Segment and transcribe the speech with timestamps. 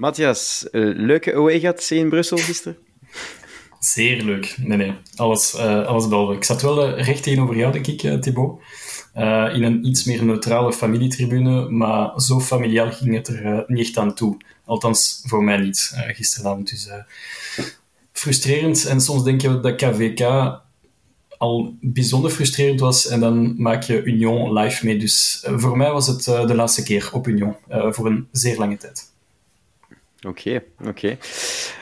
[0.00, 2.76] Matthias, leuke away gehad in Brussel gisteren?
[3.80, 4.54] Zeer leuk.
[4.58, 4.94] Nee, nee.
[5.16, 6.34] Alles, uh, alles behalve.
[6.34, 8.62] Ik zat wel recht tegenover jou, denk ik, Thibaut.
[9.54, 14.36] In een iets meer neutrale familietribune, maar zo familiaal ging het er niet aan toe.
[14.64, 16.70] Althans, voor mij niet, gisteravond.
[16.70, 16.88] Dus
[18.12, 18.84] frustrerend.
[18.84, 20.20] En soms denk je dat KVK
[21.38, 24.98] al bijzonder frustrerend was en dan maak je Union live mee.
[24.98, 29.09] Dus voor mij was het de laatste keer op Union, voor een zeer lange tijd.
[30.26, 31.18] Oké, oké.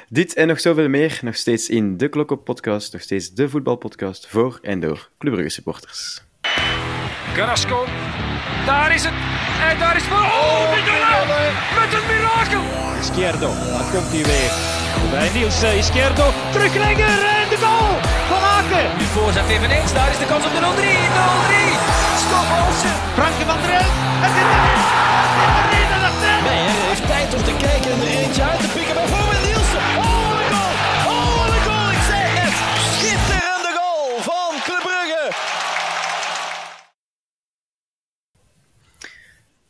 [0.09, 4.27] Dit en nog zoveel meer, nog steeds in de Klokop podcast, nog steeds de voetbalpodcast
[4.29, 6.23] voor en door Club Brugge supporters.
[7.34, 7.84] Carrasco.
[8.66, 9.12] Daar is het.
[9.70, 10.27] En daar is voor.
[10.41, 11.52] Oh, Mignolet!
[11.79, 12.62] Met een mirakel!
[13.01, 14.52] Izquierdo, daar komt hij weer.
[15.10, 16.27] Bij Niels Izquierdo.
[16.52, 17.93] Teruglegger en de goal
[18.30, 18.87] van Aken.
[18.98, 19.93] Nu voorzet eveneens.
[19.93, 20.65] Daar is de kans op de 0-3.
[20.65, 20.68] 0-3.
[22.24, 22.96] Stop Olsen.
[23.18, 23.95] Franke van der Elf.
[24.27, 24.48] Erin.
[24.65, 25.27] Het is
[27.28, 28.95] tijd om te kijken en er eentje uit te pikken.
[28.95, 29.78] Bijvoorbeeld Nielsen.
[29.98, 30.18] Oh!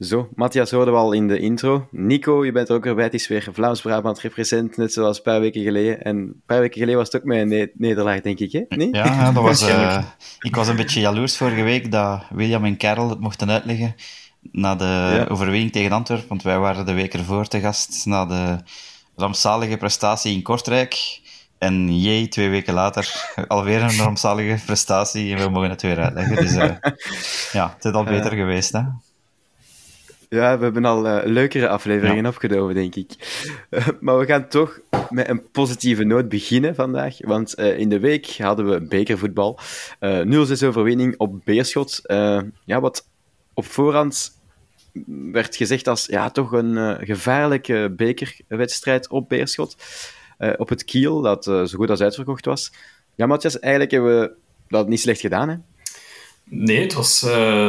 [0.01, 1.89] Zo, Matthias hoorden we al in de intro.
[1.91, 3.05] Nico, je bent er ook erbij.
[3.05, 6.03] Het is weer Vlaams-Brabant represent, net zoals een paar weken geleden.
[6.03, 8.63] En een paar weken geleden was het ook met een nederlaag, denk ik, hè?
[8.69, 8.89] Nee?
[8.93, 10.05] Ja, dat was, uh,
[10.49, 13.95] ik was een beetje jaloers vorige week dat William en Karel het mochten uitleggen
[14.53, 18.59] na de overwinning tegen Antwerpen, want wij waren de week ervoor te gast na de
[19.17, 21.21] rampzalige prestatie in Kortrijk.
[21.59, 26.37] En jee, twee weken later, alweer een rampzalige prestatie en we mogen het weer uitleggen.
[26.37, 26.63] Dus uh,
[27.61, 28.83] ja, het is al beter geweest, hè?
[30.31, 33.13] Ja, we hebben al uh, leukere afleveringen opgenomen, denk ik.
[33.71, 37.17] Uh, maar we gaan toch met een positieve noot beginnen vandaag.
[37.21, 39.59] Want in de week hadden we bekervoetbal.
[39.61, 39.61] 0-6
[40.65, 42.01] overwinning op Beerschot.
[42.65, 43.09] ja, wat
[43.55, 44.38] op voorhand
[45.31, 49.77] werd gezegd als ja, toch een gevaarlijke bekerwedstrijd op Beerschot.
[50.57, 52.73] op het Kiel, dat zo goed als uitverkocht was.
[53.15, 54.33] Ja, Matthias, eigenlijk hebben we
[54.69, 55.57] dat niet slecht gedaan, hè?
[56.51, 57.19] Nee, het was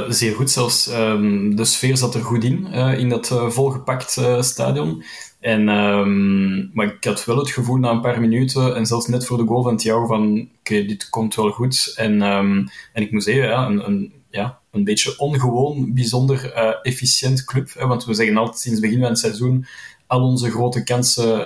[0.09, 0.51] zeer goed.
[0.51, 5.03] Zelfs um, de sfeer zat er goed in, in dat volgepakt stadion.
[5.39, 9.25] En, um, maar ik had wel het gevoel na een paar minuten, en zelfs net
[9.25, 11.93] voor de goal van Thiago, van oké, dit komt wel goed.
[11.95, 17.45] En, um, en ik moet zeggen, ja, een, een, ja, een beetje ongewoon, bijzonder efficiënt
[17.45, 17.73] club.
[17.73, 19.65] Hè, want we zeggen altijd sinds begin van het seizoen,
[20.07, 21.37] al onze grote kansen,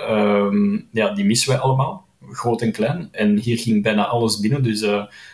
[0.92, 2.06] ja, die missen wij allemaal.
[2.32, 3.08] Groot en klein.
[3.12, 4.86] En hier ging bijna alles binnen, dus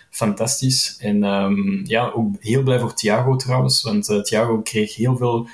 [0.10, 0.98] fantastisch.
[1.00, 5.48] En um, ja, ook heel blij voor Thiago trouwens, want uh, Thiago kreeg heel veel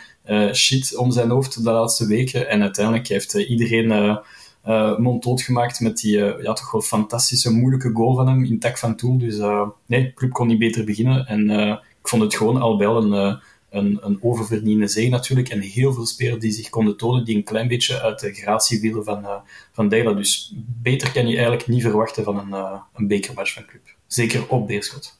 [0.53, 2.49] shit om zijn hoofd de laatste weken.
[2.49, 4.19] En uiteindelijk heeft iedereen
[4.65, 8.77] uh, monddood gemaakt met die ja, toch wel fantastische, moeilijke goal van hem in tak
[8.77, 9.17] van Toel.
[9.17, 9.37] Dus
[9.85, 11.25] nee, de club kon niet beter beginnen.
[11.27, 13.39] En ik vond het gewoon al wel een,
[13.69, 15.49] een, een oververdiende zee natuurlijk.
[15.49, 18.79] En heel veel spelers die zich konden tonen, die een klein beetje uit de gratie
[18.79, 19.25] vielen van,
[19.71, 20.13] van Dela.
[20.13, 23.81] Dus beter kan je eigenlijk niet verwachten van een, een bekermatch van club.
[24.07, 25.19] Zeker op Beerschot.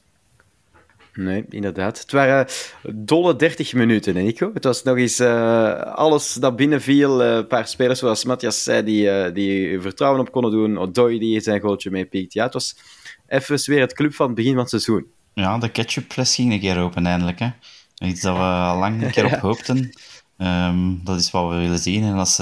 [1.14, 1.98] Nee, inderdaad.
[1.98, 2.46] Het waren
[2.94, 4.50] dolle 30 minuten, Nico.
[4.54, 7.24] Het was nog eens alles dat binnenviel.
[7.24, 10.78] Een paar spelers, zoals Matthias zei, die, die vertrouwen op konden doen.
[10.78, 12.32] Odoi die zijn goaltje mee piekt.
[12.32, 12.76] Ja, het was
[13.26, 15.06] even weer het club van het begin van het seizoen.
[15.36, 17.38] Ja, de ketchupfles ging een keer open eindelijk.
[17.38, 17.50] Hè.
[17.98, 19.90] Iets dat we al lang een keer op hoopten.
[20.38, 22.02] Um, dat is wat we willen zien.
[22.04, 22.40] En als,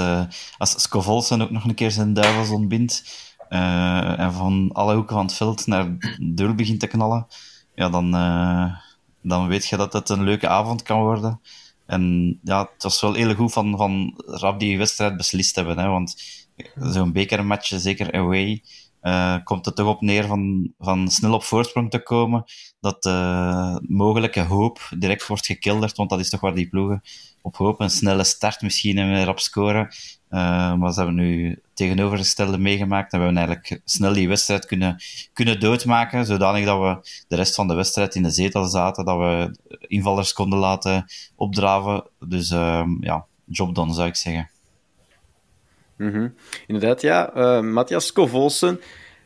[0.58, 3.04] als Scovolsen ook nog een keer zijn duivels ontbindt,
[3.48, 7.26] uh, en van alle hoeken van het veld naar doel begint te knallen,
[7.74, 8.76] ja, dan, uh,
[9.22, 11.40] dan weet je dat het een leuke avond kan worden.
[11.86, 15.78] En ja, het was wel heel goed van, van rap die wedstrijd beslist hebben.
[15.78, 16.16] Hè, want
[16.74, 18.62] zo'n bekermatch, zeker away,
[19.04, 22.44] uh, komt het toch op neer van, van snel op voorsprong te komen.
[22.80, 27.02] Dat de mogelijke hoop direct wordt gekilderd, want dat is toch waar die ploegen
[27.42, 27.84] op hopen.
[27.84, 29.88] Een snelle start misschien en weer op scoren.
[30.30, 35.02] Uh, maar ze hebben nu tegenovergestelde meegemaakt en we hebben eigenlijk snel die wedstrijd kunnen,
[35.32, 39.18] kunnen doodmaken, zodanig dat we de rest van de wedstrijd in de zetel zaten, dat
[39.18, 39.56] we
[39.86, 41.04] invallers konden laten
[41.36, 42.04] opdraven.
[42.18, 44.50] Dus uh, ja, job done zou ik zeggen.
[45.96, 46.34] -hmm.
[46.66, 47.30] Inderdaad, ja.
[47.62, 48.80] Matthias Kovolsen,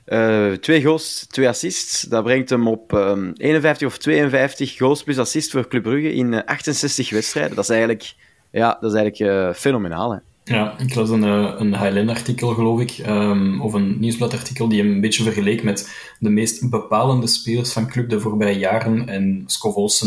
[0.08, 2.02] uh, twee goals, twee assists.
[2.02, 6.44] Dat brengt hem op um, 51 of 52 goals plus assist voor Club Brugge in
[6.44, 7.54] 68 wedstrijden.
[7.54, 8.14] Dat is eigenlijk,
[8.50, 10.10] ja, dat is eigenlijk fenomenaal.
[10.12, 10.18] Hè?
[10.48, 14.90] Ja, ik las een, eh, een Highland-artikel, geloof ik, um, of een nieuwsbladartikel, die hem
[14.90, 19.08] een beetje vergeleek met de meest bepalende spelers van club de voorbije jaren.
[19.08, 20.02] En Scov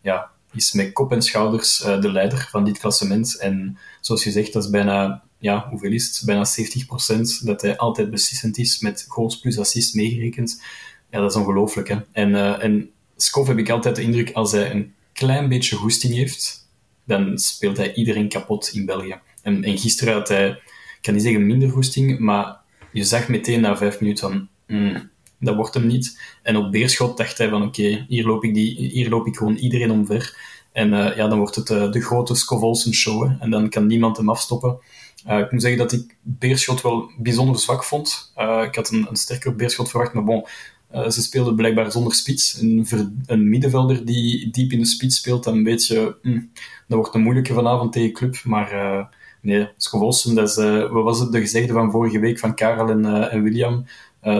[0.00, 3.38] ja, is met kop en schouders de leider van dit klassement.
[3.38, 6.22] En zoals je zegt, dat is bijna, ja, hoeveel is het?
[6.24, 10.62] Bijna 70% dat hij altijd beslissend is, met goals plus assist meegerekend.
[11.10, 11.96] Ja, dat is ongelooflijk, hè.
[12.12, 16.14] En, uh, en Skov heb ik altijd de indruk, als hij een klein beetje goesting
[16.14, 16.68] heeft,
[17.04, 19.18] dan speelt hij iedereen kapot in België.
[19.42, 20.58] En, en gisteren had hij
[21.06, 22.60] kan niet zeggen minder goesting, maar
[22.92, 25.10] je zag meteen na vijf minuten van, mm,
[25.40, 26.20] dat wordt hem niet.
[26.42, 29.56] En op Beerschot dacht hij van, oké, hier loop ik die, hier loop ik gewoon
[29.56, 30.36] iedereen omver.
[30.72, 33.36] En uh, ja, dan wordt het uh, de grote Scovolsen show, hè.
[33.40, 34.78] en dan kan niemand hem afstoppen.
[35.26, 38.32] Uh, ik moet zeggen dat ik Beerschot wel bijzonder zwak vond.
[38.64, 40.46] ik had een, een sterker Beerschot verwacht, maar bon,
[40.92, 42.60] ze speelden blijkbaar zonder spits.
[42.60, 42.86] Een,
[43.26, 46.50] een, middenvelder die diep in de spits speelt, dan weet je, mm,
[46.88, 48.40] dat wordt een moeilijke vanavond tegen club.
[48.44, 49.08] Maar
[49.40, 50.54] nee, Scovolsen, dat is,
[50.90, 53.86] wat was het, de gezegde van vorige week van Karel en, en William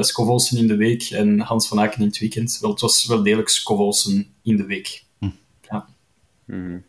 [0.00, 2.58] Scovolsen in de week en Hans van Aken in het weekend.
[2.60, 5.04] Wel, het was wel degelijk Scovolsen in de week.
[5.18, 5.30] Hm.
[5.60, 5.86] Ja.
[6.44, 6.84] Mm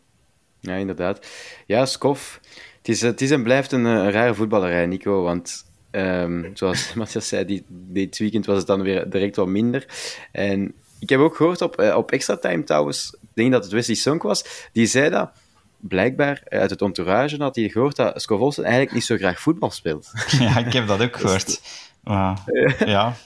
[0.60, 1.26] ja, inderdaad.
[1.66, 2.38] Ja, Skov.
[2.88, 5.22] Het is, het is en blijft een, een rare voetballerij, Nico.
[5.22, 9.86] Want um, zoals Matthias zei, die, dit weekend was het dan weer direct wat minder.
[10.32, 13.72] En ik heb ook gehoord op, uh, op extra time trouwens, ik denk dat het
[13.72, 15.30] Wesley Song was, die zei dat
[15.76, 20.10] blijkbaar uit het entourage had hij gehoord dat Scovolsen eigenlijk niet zo graag voetbal speelt.
[20.38, 21.60] Ja, ik heb dat ook gehoord.
[22.00, 22.44] Maar,
[22.86, 23.16] ja.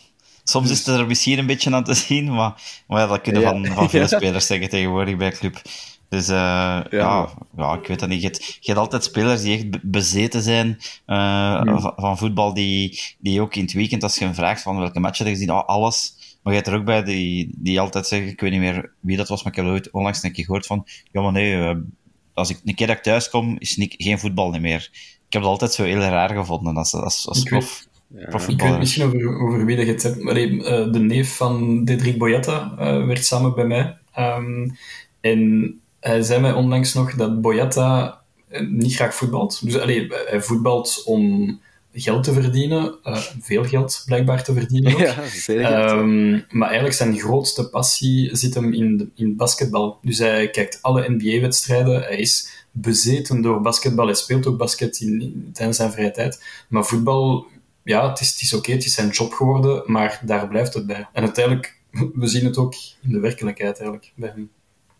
[0.44, 3.66] Soms is het er misschien een beetje aan te zien, maar, maar dat kunnen van,
[3.66, 5.62] van veel spelers zeggen tegenwoordig bij club.
[6.12, 6.84] Dus uh, ja.
[6.90, 7.28] ja.
[7.56, 8.20] Ja, ik weet dat niet.
[8.20, 13.00] Je hebt, je hebt altijd spelers die echt bezeten zijn uh, van, van, voetbal, die,
[13.18, 15.50] die ook in het weekend, als je hem vraagt van welke match heb je gezien,
[15.50, 16.14] oh, alles.
[16.42, 19.16] Maar je hebt er ook bij die, die altijd zeggen, ik weet niet meer wie
[19.16, 21.76] dat was, maar ik heb ooit onlangs een keer gehoord van, ja maar nee, uh,
[22.34, 24.88] als ik een keer dat ik thuis kom, is niet, geen voetbal meer.
[25.26, 27.86] Ik heb het altijd zo heel raar gevonden als, als, als prof.
[28.08, 28.46] Ja.
[28.48, 30.22] Ik weet misschien over, over wie dat je het hebt.
[30.22, 33.96] Maar, uh, de neef van Dedrick Boyata uh, werd samen bij mij.
[34.18, 34.76] Um,
[35.20, 39.64] en hij zei mij onlangs nog dat Boyata eh, niet graag voetbalt.
[39.64, 41.60] Dus allee, hij voetbalt om
[41.92, 44.96] geld te verdienen, uh, veel geld blijkbaar te verdienen.
[45.46, 49.98] Ja, um, maar eigenlijk zijn grootste passie zit hem in, de, in basketbal.
[50.02, 52.00] Dus hij kijkt alle NBA-wedstrijden.
[52.00, 54.06] Hij is bezeten door basketbal.
[54.06, 56.44] Hij speelt ook basket in, in, tijdens zijn vrije tijd.
[56.68, 57.46] Maar voetbal
[57.84, 60.86] ja, het is, het is oké, het is zijn job geworden, maar daar blijft het
[60.86, 61.08] bij.
[61.12, 61.80] En uiteindelijk,
[62.14, 64.50] we zien het ook in de werkelijkheid eigenlijk bij hem.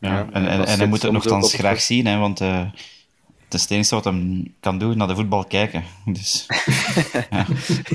[0.03, 2.65] Ja, en, en, en hij moet het nogthans graag zien, hè, want uh,
[3.45, 5.85] het is het enige wat hem kan doen, naar de voetbal kijken.
[6.13, 6.47] Dus,
[7.31, 7.47] ja.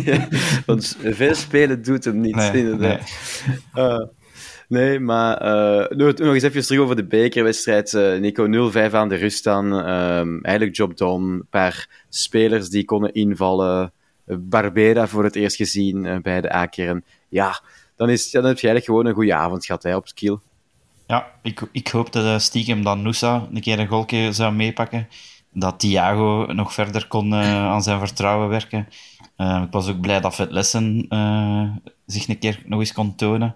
[0.12, 0.28] ja.
[0.66, 3.12] want veel spelen doet hem niet, nee, inderdaad.
[3.74, 3.86] Nee.
[3.86, 4.06] Uh,
[4.68, 7.94] nee, maar uh, nog eens even terug over de bekerwedstrijd.
[8.20, 9.90] Nico 0-5 aan de rust dan.
[9.90, 11.34] Um, eigenlijk job done.
[11.34, 13.92] Een paar spelers die konden invallen.
[14.26, 17.04] Barbera voor het eerst gezien bij de A-kern.
[17.30, 17.62] Ja,
[17.96, 20.38] dan, is, dan heb je eigenlijk gewoon een goede avond gehad hè, op skill.
[21.08, 25.08] Ja, ik, ik hoop dat uh, stiekem dan Nusa een keer een golkje zou meepakken.
[25.52, 28.88] Dat Thiago nog verder kon uh, aan zijn vertrouwen werken.
[29.38, 31.06] ik was ook blij dat Vet Lessen
[32.06, 33.56] zich een keer nog eens kon tonen.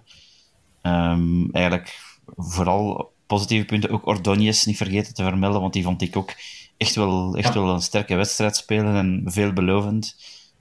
[0.81, 1.99] Um, eigenlijk
[2.35, 3.89] vooral positieve punten.
[3.89, 6.33] Ook Ordonez niet vergeten te vermelden, want die vond ik ook
[6.77, 10.15] echt wel, echt wel een sterke wedstrijd spelen en veelbelovend.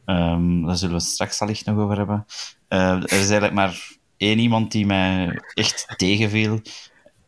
[0.07, 2.27] Um, daar zullen we het straks allicht nog over hebben.
[2.69, 6.61] Uh, er is eigenlijk maar één iemand die mij echt tegenviel.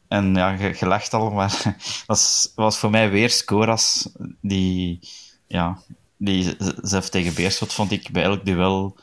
[0.08, 4.08] En ja, je, lacht al, maar dat was, was voor mij weer Scoras.
[4.40, 4.98] Die,
[5.46, 5.78] ja,
[6.16, 8.96] die zelf tegen Beerschot vond ik bij elk duel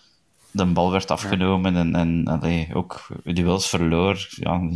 [0.52, 4.28] de bal werd afgenomen en, en allee, ook duels verloor.
[4.30, 4.70] Ja,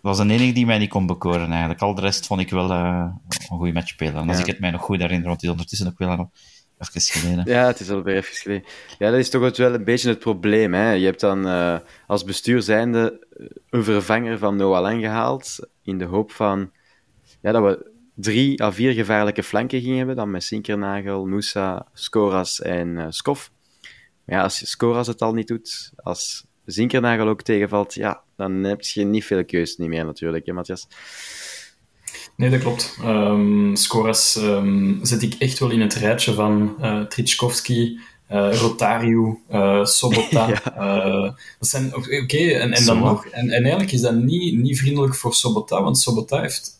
[0.00, 1.80] was een enige die mij niet kon bekoren eigenlijk.
[1.80, 4.14] Al de rest vond ik wel uh, een goede match spelen.
[4.14, 6.30] En als ik het mij nog goed herinner, want die is ondertussen ook wel
[7.44, 8.64] Ja, het is alweer even geleden.
[8.98, 10.74] Ja, dat is toch wel een beetje het probleem.
[10.74, 10.92] Hè?
[10.92, 16.04] Je hebt dan uh, als bestuur zijnde eh, een vervanger van Noah gehaald, in de
[16.04, 16.72] hoop van
[17.40, 22.60] ja, dat we drie à vier gevaarlijke flanken gingen hebben, dan met Sinkernagel, Moussa, Skoras
[22.60, 23.50] en uh, Skof.
[24.24, 28.82] Maar ja, als Skoras het al niet doet, als Zinkernagel ook tegenvalt, ja, dan heb
[28.82, 30.88] je niet veel keus niet meer natuurlijk, hè, Matthias?
[32.36, 32.98] Nee, dat klopt.
[33.04, 38.00] Um, Scoras um, zet ik echt wel in het rijtje van uh, Tritschkovski,
[38.32, 40.48] uh, Rotario, uh, Sobota.
[40.74, 41.34] ja.
[41.58, 43.26] dat zijn oké, en, en dan nog.
[43.26, 46.70] En, en eigenlijk is dat niet, niet vriendelijk voor Sobota, want Sobota heeft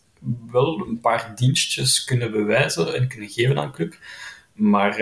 [0.50, 3.98] wel een paar dienstjes kunnen bewijzen en kunnen geven aan de club.
[4.52, 4.96] Maar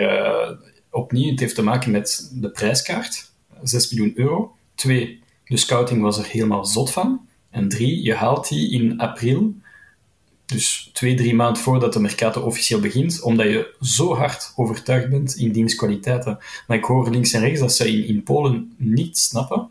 [0.91, 3.31] opnieuw, het heeft te maken met de prijskaart.
[3.63, 4.55] 6 miljoen euro.
[4.75, 7.27] Twee, de scouting was er helemaal zot van.
[7.49, 9.53] En drie, je haalt die in april
[10.49, 15.35] dus twee, drie maanden voordat de Mercato officieel begint, omdat je zo hard overtuigd bent
[15.35, 16.37] in dienstkwaliteiten.
[16.67, 19.69] Maar ik hoor links en rechts dat ze in, in Polen niet snappen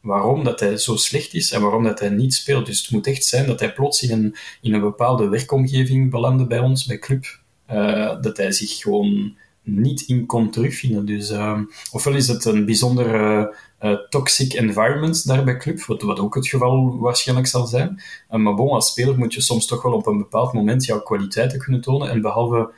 [0.00, 2.66] waarom dat hij zo slecht is en waarom dat hij niet speelt.
[2.66, 6.46] Dus het moet echt zijn dat hij plots in een, in een bepaalde werkomgeving belandde
[6.46, 7.38] bij ons, bij club,
[7.70, 11.06] uh, dat hij zich gewoon niet in kon terugvinden.
[11.06, 13.48] Dus uh, ofwel is het een bijzonder
[13.80, 18.02] uh, toxic environment daar bij club, wat, wat, ook het geval waarschijnlijk zal zijn.
[18.30, 21.00] Uh, maar bon, als speler moet je soms toch wel op een bepaald moment jouw
[21.00, 22.10] kwaliteiten kunnen tonen.
[22.10, 22.70] En behalve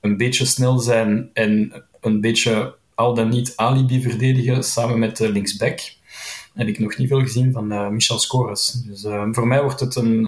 [0.00, 5.32] een beetje snel zijn en een beetje al dan niet alibi verdedigen samen met de
[5.32, 5.95] linksback.
[6.56, 8.72] Heb ik nog niet veel gezien van uh, Michel Scores.
[8.72, 10.20] Dus uh, voor mij wordt het een.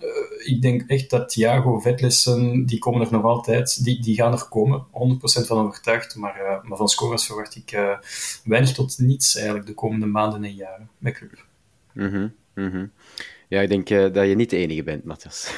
[0.00, 0.06] Uh,
[0.44, 4.48] ik denk echt dat Thiago Vetlessen, die komen er nog altijd, die, die gaan er
[4.48, 4.84] komen.
[4.86, 4.86] 100%
[5.22, 6.16] van overtuigd.
[6.16, 7.78] Maar, maar van Scores verwacht ik
[8.44, 11.44] weinig tot niets eigenlijk de komende maanden en jaren met club.
[11.92, 12.90] Mm -hmm.
[13.48, 15.52] Ja, ik denk dat je niet de enige bent, Matthias.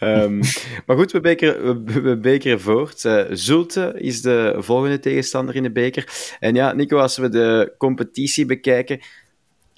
[0.00, 0.40] um,
[0.86, 3.04] maar goed, we bekeren, we, we bekeren voort.
[3.04, 6.36] Uh, Zulte is de volgende tegenstander in de beker.
[6.40, 9.00] En ja, Nico, als we de competitie bekijken,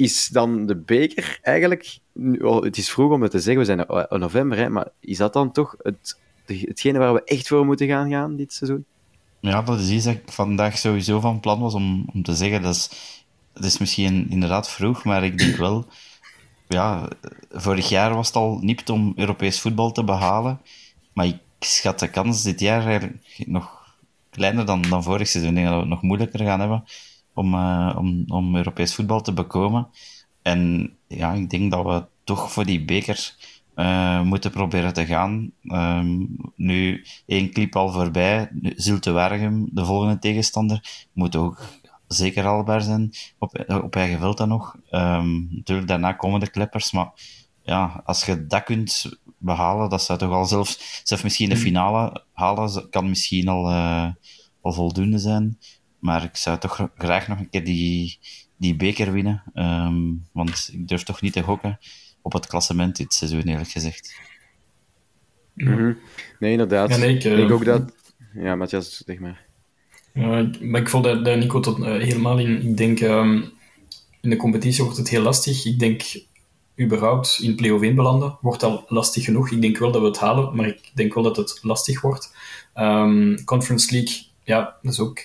[0.01, 1.99] is dan de beker eigenlijk...
[2.43, 5.33] Het is vroeg om het te zeggen, we zijn in november, hè, maar is dat
[5.33, 8.85] dan toch het, hetgene waar we echt voor moeten gaan gaan dit seizoen?
[9.41, 12.63] Ja, dat is iets dat ik vandaag sowieso van plan was om, om te zeggen.
[12.63, 12.91] Dat is,
[13.53, 15.87] dat is misschien inderdaad vroeg, maar ik denk wel
[16.69, 17.09] ja,
[17.51, 20.61] vorig jaar was het al niet om Europees voetbal te behalen.
[21.13, 23.95] Maar ik schat de kans dit jaar eigenlijk nog
[24.31, 25.57] kleiner dan, dan vorig seizoen.
[25.57, 26.85] Ik denk dat we het nog moeilijker gaan hebben
[27.35, 29.89] om, uh, om, om Europees voetbal te bekomen.
[30.43, 33.35] En ja, ik denk dat we toch voor die beker
[33.77, 35.53] uh, moeten proberen te gaan.
[35.63, 38.51] Um, nu, één clip al voorbij.
[38.63, 41.63] Zilte Wergem, de volgende tegenstander, moet ook
[42.07, 44.77] zeker haalbaar zijn op, op eigen veld dan nog.
[44.91, 47.13] Um, natuurlijk, daarna komen de kleppers, maar
[47.63, 51.61] ja, als je dat kunt behalen, dat zou toch al zelfs, zelfs misschien de mm.
[51.61, 54.07] finale halen, kan misschien al, uh,
[54.61, 55.59] al voldoende zijn.
[56.01, 58.19] Maar ik zou toch graag nog een keer die,
[58.57, 59.43] die beker winnen.
[59.55, 61.79] Um, want ik durf toch niet te gokken
[62.23, 64.21] op het klassement dit seizoen, eerlijk gezegd.
[65.55, 65.99] Mm -hmm.
[66.39, 66.91] Nee, inderdaad.
[66.91, 67.31] Ja, nee, ik, uh...
[67.31, 67.93] ik denk ook dat...
[68.35, 69.49] Ja, Matthias, zeg maar.
[70.15, 72.63] Uh, maar ik voel dat, dat Nico tot uh, helemaal in.
[72.63, 73.53] Ik denk, um,
[74.21, 75.65] in de competitie wordt het heel lastig.
[75.65, 76.03] Ik denk,
[76.81, 79.51] überhaupt in play-off 1 belanden wordt al lastig genoeg.
[79.51, 82.35] Ik denk wel dat we het halen, maar ik denk wel dat het lastig wordt.
[82.75, 85.21] Um, Conference League, ja, dat is ook...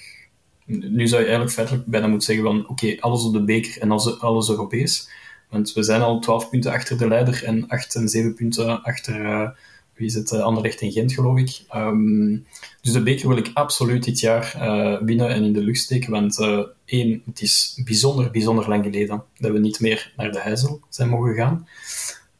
[0.65, 3.91] Nu zou je eigenlijk feitelijk bijna moeten zeggen van, oké, alles op de beker en
[4.19, 5.09] alles, Europees.
[5.49, 9.21] Want we zijn al 12 punten achter de leider en 8 en 7 punten achter...
[9.21, 9.49] Uh,
[9.93, 11.61] wie is het, uh, Anderlecht en Gent, geloof ik.
[11.75, 12.45] Um,
[12.81, 16.11] dus de beker wil ik absoluut dit jaar uh, winnen en in de lucht steken.
[16.11, 16.39] Want
[16.85, 21.09] één, het is bijzonder, bijzonder lang geleden dat we niet meer naar de Heizel zijn
[21.09, 21.67] mogen gaan.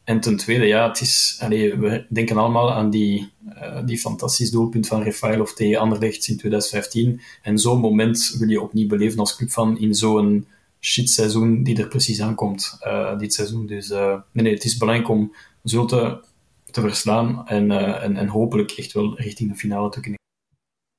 [0.06, 4.86] En ten tweede, ja, het is, we denken allemaal aan die, uh, die fantastisch doelpunt
[4.86, 7.20] van Rafael tegen Anderlecht in 2015.
[7.42, 10.46] En zo'n moment wil je opnieuw beleven als club van in zo'n
[10.80, 12.78] shit seizoen die er precies aankomt
[13.18, 13.66] dit seizoen.
[13.66, 16.24] Dus nee, nee, het is belangrijk om Zulte
[16.70, 17.70] te verslaan en,
[18.00, 20.20] en, en, hopelijk echt wel richting de finale te kunnen.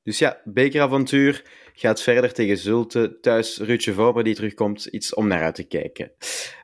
[0.03, 1.43] Dus ja, bekeravontuur
[1.79, 3.17] gaat verder tegen Zulte.
[3.21, 4.85] Thuis Rutje Vormer die terugkomt.
[4.85, 6.11] Iets om naar uit te kijken.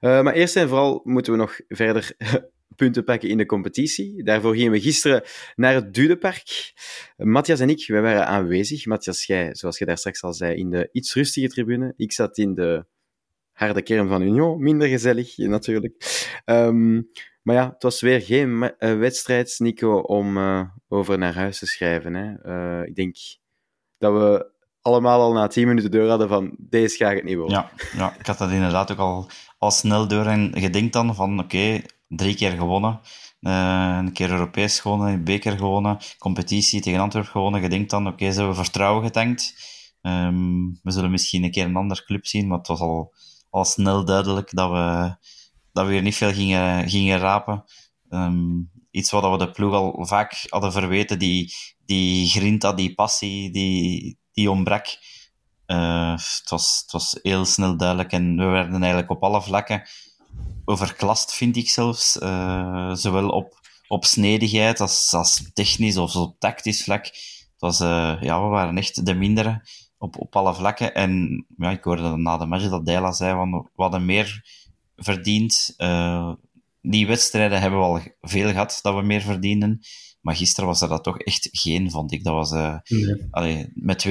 [0.01, 2.15] Uh, maar eerst en vooral moeten we nog verder
[2.75, 4.23] punten pakken in de competitie.
[4.23, 5.23] Daarvoor gingen we gisteren
[5.55, 6.73] naar het Dudepark.
[7.17, 8.85] Matthias en ik, wij waren aanwezig.
[8.85, 11.93] Matthias, jij, zoals je daar straks al zei, in de iets rustige tribune.
[11.97, 12.85] Ik zat in de
[13.51, 14.61] harde kern van Union.
[14.63, 15.95] Minder gezellig, natuurlijk.
[16.45, 17.09] Um,
[17.41, 21.65] maar ja, het was weer geen uh, wedstrijd, Nico, om uh, over naar huis te
[21.65, 22.13] schrijven.
[22.13, 22.85] Hè.
[22.85, 23.15] Ik denk
[23.97, 24.52] dat we
[24.83, 27.57] allemaal al na tien minuten door hadden van deze ga ik het niet worden.
[27.57, 30.25] Ja, ja, ik had dat inderdaad ook al, al snel door.
[30.25, 32.99] En je dan van, oké, drie keer gewonnen.
[33.39, 37.61] een keer Europees gewonnen, beker gewonnen, competitie tegen Antwerpen gewonnen.
[37.61, 39.71] Je denkt dan, oké, ze hebben vertrouwen getankt.
[40.01, 43.13] Um, we zullen misschien een keer een andere club zien, maar het was al,
[43.49, 45.15] al snel duidelijk dat we
[45.71, 47.63] dat we weer niet veel gingen, gingen rapen.
[48.09, 51.53] Um, iets wat we de ploeg al vaak hadden verweten, die,
[51.85, 54.85] die grinta, die passie, die, die ontbrak.
[55.67, 59.83] Uh, het, was, het was heel snel duidelijk en we werden eigenlijk op alle vlakken
[60.65, 62.17] overklast, vind ik zelfs.
[62.17, 67.05] Uh, zowel op, op snedigheid als, als technisch of op tactisch vlak.
[67.05, 70.93] Het was, uh, ja, we waren echt de mindere op, op alle vlakken.
[70.93, 74.45] En ja, ik hoorde na de match dat Dela zei, van, we hadden meer
[74.95, 75.75] verdiend.
[76.81, 79.81] Die wedstrijden hebben we al veel gehad dat we meer verdienden.
[80.23, 82.23] Maar gisteren was er dat toch echt geen, vond ik.
[82.23, 83.27] Dat was, uh, nee.
[83.31, 84.09] allee, met 2-1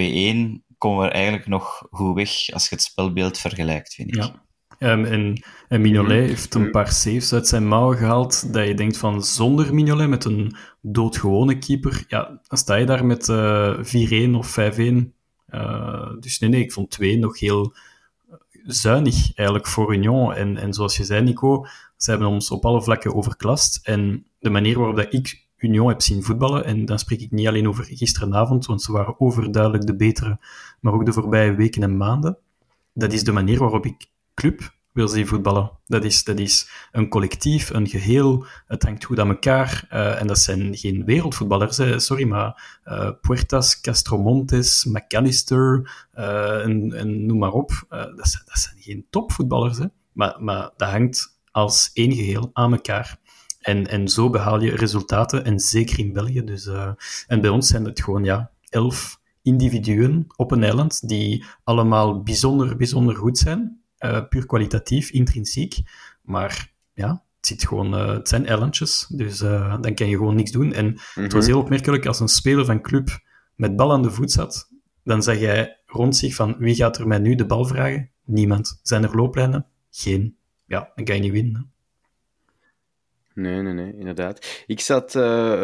[0.79, 4.23] komen we eigenlijk nog goed weg als je het spelbeeld vergelijkt, vind ik.
[4.23, 4.43] Ja.
[4.93, 8.97] Um, en, en Mignolet heeft een paar saves uit zijn mouwen gehaald, dat je denkt
[8.97, 13.79] van zonder Mignolet, met een doodgewone keeper, ja, dan sta je daar met uh,
[14.31, 14.83] 4-1 of 5-1.
[15.51, 17.75] Uh, dus nee, nee, ik vond 2 nog heel
[18.65, 20.35] zuinig eigenlijk voor Union.
[20.35, 21.67] En, en zoals je zei, Nico,
[21.97, 23.87] ze hebben ons op alle vlakken overklast.
[23.87, 27.47] En de manier waarop dat ik Union heb zien voetballen, en dan spreek ik niet
[27.47, 30.39] alleen over gisteravond, want ze waren overduidelijk de betere,
[30.81, 32.39] maar ook de voorbije weken en maanden,
[32.95, 35.71] dat is de manier waarop ik club wil ze voetballen.
[35.87, 38.47] Dat is, dat is een collectief, een geheel.
[38.67, 39.87] Het hangt goed aan elkaar.
[39.93, 47.27] Uh, en dat zijn geen wereldvoetballers, sorry, maar uh, Puertas, Castromontes, McAllister uh, en, en,
[47.27, 47.87] noem maar op.
[47.89, 49.87] dat, zijn, dat zijn geen topvoetballers, hè.
[50.13, 53.19] Maar, maar dat hangt als één geheel aan elkaar.
[53.63, 56.45] En, en zo behaal je resultaten, en zeker in België.
[56.45, 56.69] Dus,
[57.27, 62.77] en bij ons zijn het gewoon ja, elf individuen op een eiland die allemaal bijzonder,
[62.77, 63.81] bijzonder goed zijn.
[63.99, 65.77] Uh, puur kwalitatief, intrinsiek.
[66.23, 70.51] Maar ja, het, zit gewoon, uh, het zijn eilandjes, dus dan kan je gewoon niks
[70.51, 70.73] doen.
[70.73, 71.53] En het was mhm.
[71.53, 73.21] heel opmerkelijk, als een speler van club
[73.55, 74.71] met bal aan de voet zat,
[75.05, 78.11] dan zag jij rond zich van wie gaat er mij nu de bal vragen?
[78.25, 78.81] Niemand.
[78.83, 79.67] Zijn er looplijnen?
[79.91, 80.37] Geen.
[80.67, 81.72] Ja, dan kan je niet winnen.
[83.35, 84.65] Nee, nee, nee, inderdaad.
[84.67, 85.23] Ik zat uh,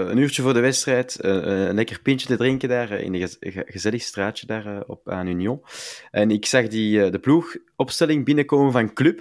[0.08, 3.28] een uurtje voor de wedstrijd uh, een lekker pintje te drinken daar in een
[3.66, 5.62] gezellig straatje daar op aan Union.
[6.10, 9.20] En ik zag die, de ploegopstelling binnenkomen van club.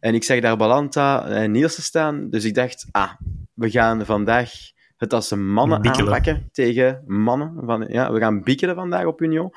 [0.00, 2.30] En ik zag daar Balanta en Nielsen staan.
[2.30, 3.12] Dus ik dacht, ah,
[3.54, 4.50] we gaan vandaag
[4.96, 6.06] het als mannen bikkelen.
[6.06, 7.64] aanpakken tegen mannen.
[7.64, 9.52] Van, ja, we gaan bikkelen vandaag op Union.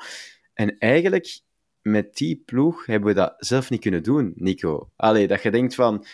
[0.54, 1.40] En eigenlijk,
[1.82, 4.90] met die ploeg hebben we dat zelf niet kunnen doen, Nico.
[4.96, 6.04] Allee, dat je denkt van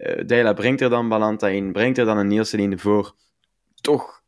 [0.00, 3.14] uh, Deila brengt er dan Balanta in, brengt er dan een Nielsen in voor
[3.80, 4.22] toch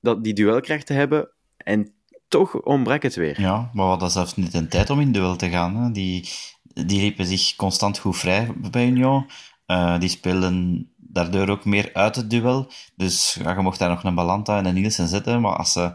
[0.00, 1.30] dat, die duelkracht te hebben.
[1.56, 1.94] En
[2.28, 3.40] toch ontbrak het weer.
[3.40, 5.76] Ja, maar we hadden zelfs niet een tijd om in duel te gaan.
[5.76, 5.90] Hè.
[5.90, 6.28] Die,
[6.62, 9.26] die riepen zich constant goed vrij bij Union.
[9.66, 12.70] Uh, die spelen daardoor ook meer uit het duel.
[12.96, 15.40] Dus ja, je mocht daar nog een Balanta en een Nielsen zetten.
[15.40, 15.92] Maar als ze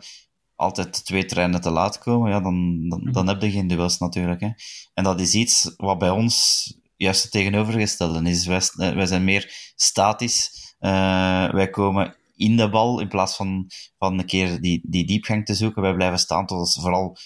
[0.56, 4.42] altijd twee treinen te laat komen, ja, dan, dan, dan heb je geen duels natuurlijk.
[4.42, 4.50] Hè.
[4.94, 6.66] En dat is iets wat bij ons
[6.98, 8.46] juist het tegenovergestelde is.
[8.46, 10.66] Wij, eh, wij zijn meer statisch.
[10.80, 15.46] Uh, wij komen in de bal in plaats van, van een keer die, die diepgang
[15.46, 15.82] te zoeken.
[15.82, 17.18] Wij blijven staan tot vooral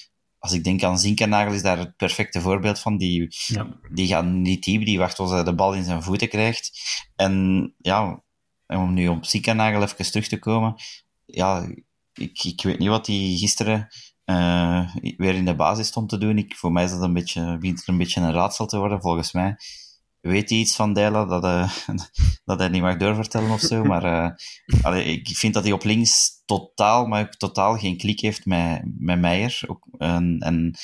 [0.41, 2.97] als ik denk aan Zinkernagel is daar het perfecte voorbeeld van.
[2.97, 3.79] Die, ja.
[3.91, 6.71] die gaat niet diep, die wacht tot hij de bal in zijn voeten krijgt.
[7.15, 8.23] En ja,
[8.67, 10.75] om nu op Zinkernagel even terug te komen.
[11.25, 11.67] Ja,
[12.13, 13.87] ik, ik weet niet wat hij gisteren
[14.25, 16.37] uh, weer in de basis stond te doen.
[16.37, 19.01] Ik, voor mij is dat een beetje, begint een beetje een raadsel te worden.
[19.01, 19.57] Volgens mij
[20.21, 21.71] weet hij iets van Dijla dat, uh,
[22.45, 23.83] dat hij niet mag doorvertellen of zo.
[23.83, 24.29] Maar uh,
[24.81, 28.81] allee, ik vind dat hij op links totaal, maar ook totaal geen klik heeft met,
[28.97, 29.61] met Meijer.
[29.67, 30.75] Ook, en, en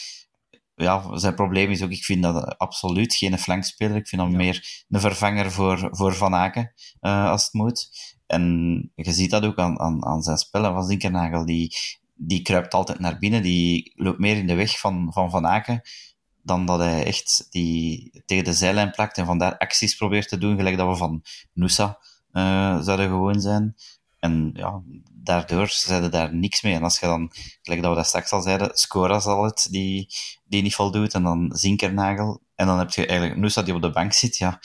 [0.76, 3.96] ja, zijn probleem is ook, ik vind dat absoluut geen flankspeler.
[3.96, 7.90] Ik vind hem meer een vervanger voor, voor Van Aken, als het moet.
[8.28, 11.46] En je ziet dat ook aan, aan, aan zijn spellen van Zinkernagel.
[11.46, 11.76] Die,
[12.18, 13.42] die kruipt altijd naar binnen.
[13.42, 15.82] Die loopt meer in de weg van Van, van Aken
[16.48, 20.56] dan dat hij echt die tegen de zijlijn plakt en vandaar acties probeert te doen,
[20.56, 22.00] gelijk dat we van Nusa
[22.34, 23.76] uh, zouden gewoon zijn.
[24.20, 24.82] En ja,
[25.14, 26.74] daardoor zeiden daar niks mee.
[26.74, 30.10] En als je dan, gelijk dat we dat straks al zeiden, Scora zal het, die,
[30.46, 33.92] die niet voldoet, en dan Zinkernagel, en dan heb je eigenlijk Nusa die op de
[33.92, 34.60] bank zit, ja,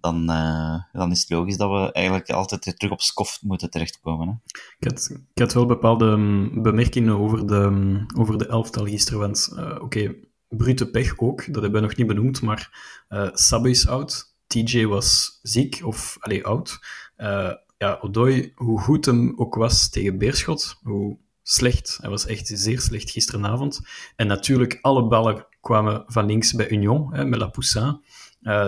[0.00, 4.28] dan, uh, dan is het logisch dat we eigenlijk altijd terug op Skof moeten terechtkomen.
[4.28, 4.34] Hè?
[4.78, 9.20] Ik, had, ik had wel bepaalde um, bemerkingen over de, um, over de elftal gisteren,
[9.20, 10.14] want uh, oké,
[10.48, 12.70] brute pech ook, dat hebben we nog niet benoemd, maar
[13.08, 16.78] uh, Sabbe is oud, TJ was ziek, of allee, oud.
[17.16, 22.50] Uh, ja, Odoi, hoe goed hem ook was tegen Beerschot, hoe slecht, hij was echt
[22.54, 23.80] zeer slecht gisteravond.
[24.16, 28.00] En natuurlijk, alle ballen kwamen van links bij Union, hè, met La Poussin.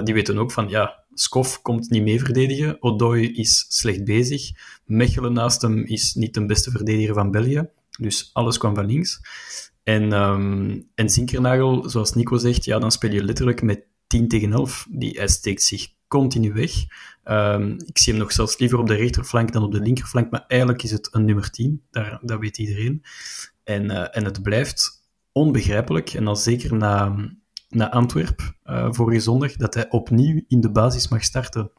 [0.05, 2.83] Die weten ook van, ja, Skof komt niet mee verdedigen.
[2.83, 4.51] Odoi is slecht bezig.
[4.85, 7.68] Mechelen naast hem is niet de beste verdediger van België.
[7.98, 9.20] Dus alles kwam van links.
[9.83, 14.53] En, um, en Zinkernagel, zoals Nico zegt, ja, dan speel je letterlijk met 10 tegen
[14.53, 14.87] 11.
[14.90, 16.72] Die, hij steekt zich continu weg.
[17.25, 20.44] Um, ik zie hem nog zelfs liever op de rechterflank dan op de linkerflank, maar
[20.48, 21.83] eigenlijk is het een nummer 10.
[21.90, 23.03] Daar, dat weet iedereen.
[23.64, 26.11] En, uh, en het blijft onbegrijpelijk.
[26.11, 27.16] En dan zeker na,
[27.74, 31.70] naar Antwerp uh, vorige zondag, dat hij opnieuw in de basis mag starten.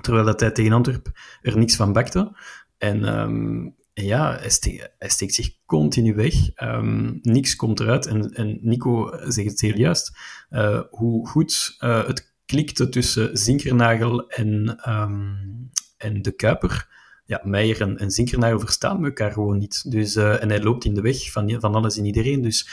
[0.00, 1.10] Terwijl dat hij tegen Antwerp
[1.42, 2.36] er niks van bakte.
[2.78, 6.34] En um, ja, hij, steekt, steekt zich continu weg.
[6.62, 8.06] Um, niks komt eruit.
[8.06, 10.16] En, en Nico zegt het heel juist.
[10.50, 16.96] Uh, hoe goed uh, het klikte tussen Zinkernagel en, um, en de Kuiper.
[17.24, 19.90] Ja, Meijer en, en Zinkernagel verstaan elkaar gewoon niet.
[19.90, 22.42] Dus, en hij loopt in de weg van, van alles en iedereen.
[22.42, 22.68] Dus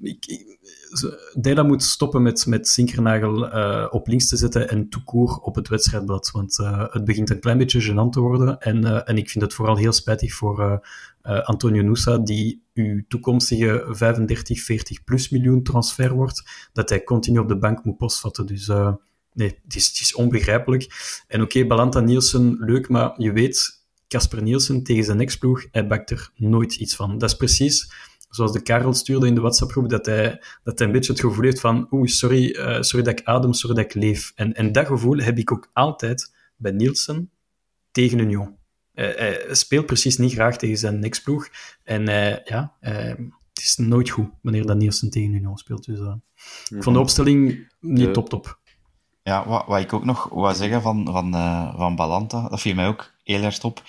[0.00, 0.24] ik,
[1.34, 5.68] Dela moet stoppen met, met Sinkernagel uh, op links te zetten en toekoer op het
[5.68, 6.30] wedstrijdblad.
[6.30, 8.58] Want uh, het begint een klein beetje gênant te worden.
[8.58, 10.86] En, uh, en ik vind het vooral heel spijtig voor
[11.22, 17.48] Antonio Nusa, die uw toekomstige 35, 40 plus miljoen transfer wordt, dat hij continu op
[17.48, 18.46] de bank moet postvatten.
[18.46, 18.66] Dus
[19.32, 20.82] nee, het is, is onbegrijpelijk.
[21.28, 25.86] En oké, okay, Balanta Nielsen, leuk, maar je weet, Casper Nielsen tegen zijn ex-ploeg, hij
[25.86, 27.18] bakt er nooit iets van.
[27.18, 27.92] Dat is precies
[28.34, 31.44] zoals de Karel stuurde in de WhatsApp-groep, dat hij, dat hij een beetje het gevoel
[31.44, 34.32] heeft van oeh, sorry, uh, sorry dat ik adem, sorry dat ik leef.
[34.34, 37.30] En, en dat gevoel heb ik ook altijd bij Nielsen
[37.90, 38.56] tegen Union.
[38.94, 41.48] Uh, hij speelt precies niet graag tegen zijn neksploeg.
[41.84, 45.84] En uh, ja, het is nooit goed wanneer dat Nielsen tegen Union speelt.
[45.84, 45.98] Dus
[46.68, 48.60] ik vond de opstelling niet top-top.
[49.22, 51.32] Ja, wat, wat ik ook nog wou zeggen van, van,
[51.76, 53.82] van Balanta, dat viel mij ook heel erg op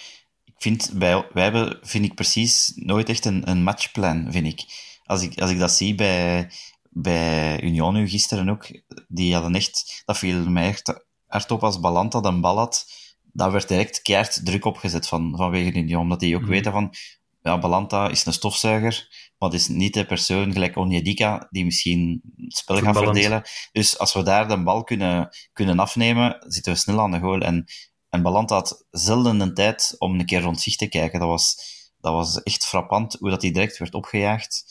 [0.57, 4.65] vind, wij, wij hebben, vind ik precies nooit echt een, een matchplan, vind ik.
[5.05, 6.51] Als ik, als ik dat zie bij,
[6.89, 11.79] bij Union nu gisteren ook, die hadden echt, dat viel mij echt hard op als
[11.79, 12.85] Balanta een bal had,
[13.31, 16.47] daar werd direct keihard druk opgezet van, vanwege Union, omdat die ook mm.
[16.47, 16.93] weten van,
[17.41, 22.21] ja, Balanta is een stofzuiger, maar het is niet de persoon gelijk Onyedika die misschien
[22.37, 23.43] het spel gaat verdelen.
[23.71, 27.41] Dus als we daar de bal kunnen, kunnen afnemen, zitten we snel aan de goal.
[27.41, 27.65] En
[28.13, 31.19] en Balant had zelden een tijd om een keer rond zich te kijken.
[31.19, 31.57] Dat was,
[31.97, 34.65] dat was echt frappant hoe dat hij direct werd opgejaagd.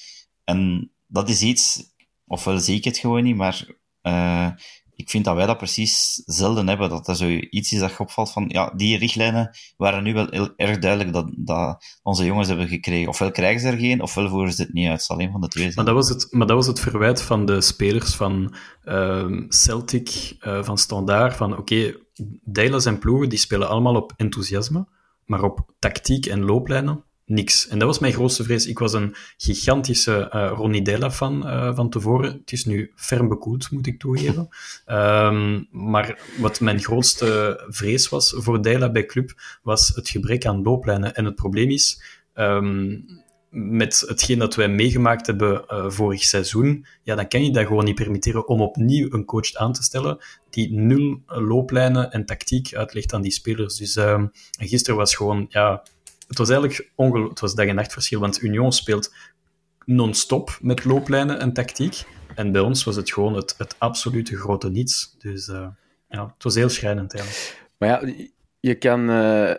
[0.45, 1.93] En dat is iets,
[2.27, 3.67] ofwel zie ik het gewoon niet, maar
[4.03, 4.51] uh,
[4.97, 6.89] ik vind dat wij dat precies zelden hebben.
[6.89, 10.53] Dat er zoiets is dat je opvalt van, ja, die richtlijnen waren nu wel heel,
[10.57, 13.09] erg duidelijk dat, dat onze jongens hebben gekregen.
[13.09, 15.09] Ofwel krijgen ze er geen, ofwel voeren ze het niet uit.
[15.09, 15.73] Het is van de twee.
[15.75, 20.37] Maar dat was het, maar dat was het verwijt van de spelers van uh, Celtic,
[20.41, 21.95] uh, van Standaard, van oké,
[22.53, 24.87] okay, en ploegen die spelen allemaal op enthousiasme,
[25.25, 27.69] maar op tactiek en looplijnen niks.
[27.69, 28.67] En dat was mijn grootste vrees.
[28.67, 32.33] Ik was een gigantische uh, Ronnie Della-fan uh, van tevoren.
[32.33, 34.49] Het is nu ferm bekoeld, moet ik toegeven.
[34.87, 40.63] um, maar wat mijn grootste vrees was voor Della bij club, was het gebrek aan
[40.63, 41.15] looplijnen.
[41.15, 42.03] En het probleem is,
[42.35, 43.05] um,
[43.51, 47.85] met hetgeen dat wij meegemaakt hebben uh, vorig seizoen, ja, dan kan je dat gewoon
[47.85, 50.19] niet permitteren om opnieuw een coach aan te stellen
[50.51, 53.77] die nul looplijnen en tactiek uitlegt aan die spelers.
[53.77, 55.83] Dus uh, gisteren was gewoon, ja,
[56.33, 57.31] het was eigenlijk ongelooflijk.
[57.31, 59.15] Het was dag en nacht verschil, want Union speelt
[59.85, 62.03] non-stop met looplijnen en tactiek.
[62.35, 65.15] En bij ons was het gewoon het, het absolute grote niets.
[65.19, 65.67] Dus uh,
[66.09, 67.71] ja, het was heel schrijnend eigenlijk.
[67.79, 68.15] Maar ja,
[68.61, 69.51] je kan uh,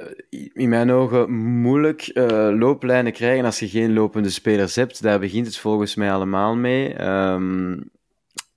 [0.54, 1.32] in mijn ogen
[1.62, 5.02] moeilijk uh, looplijnen krijgen als je geen lopende spelers hebt.
[5.02, 7.06] Daar begint het volgens mij allemaal mee.
[7.08, 7.92] Um,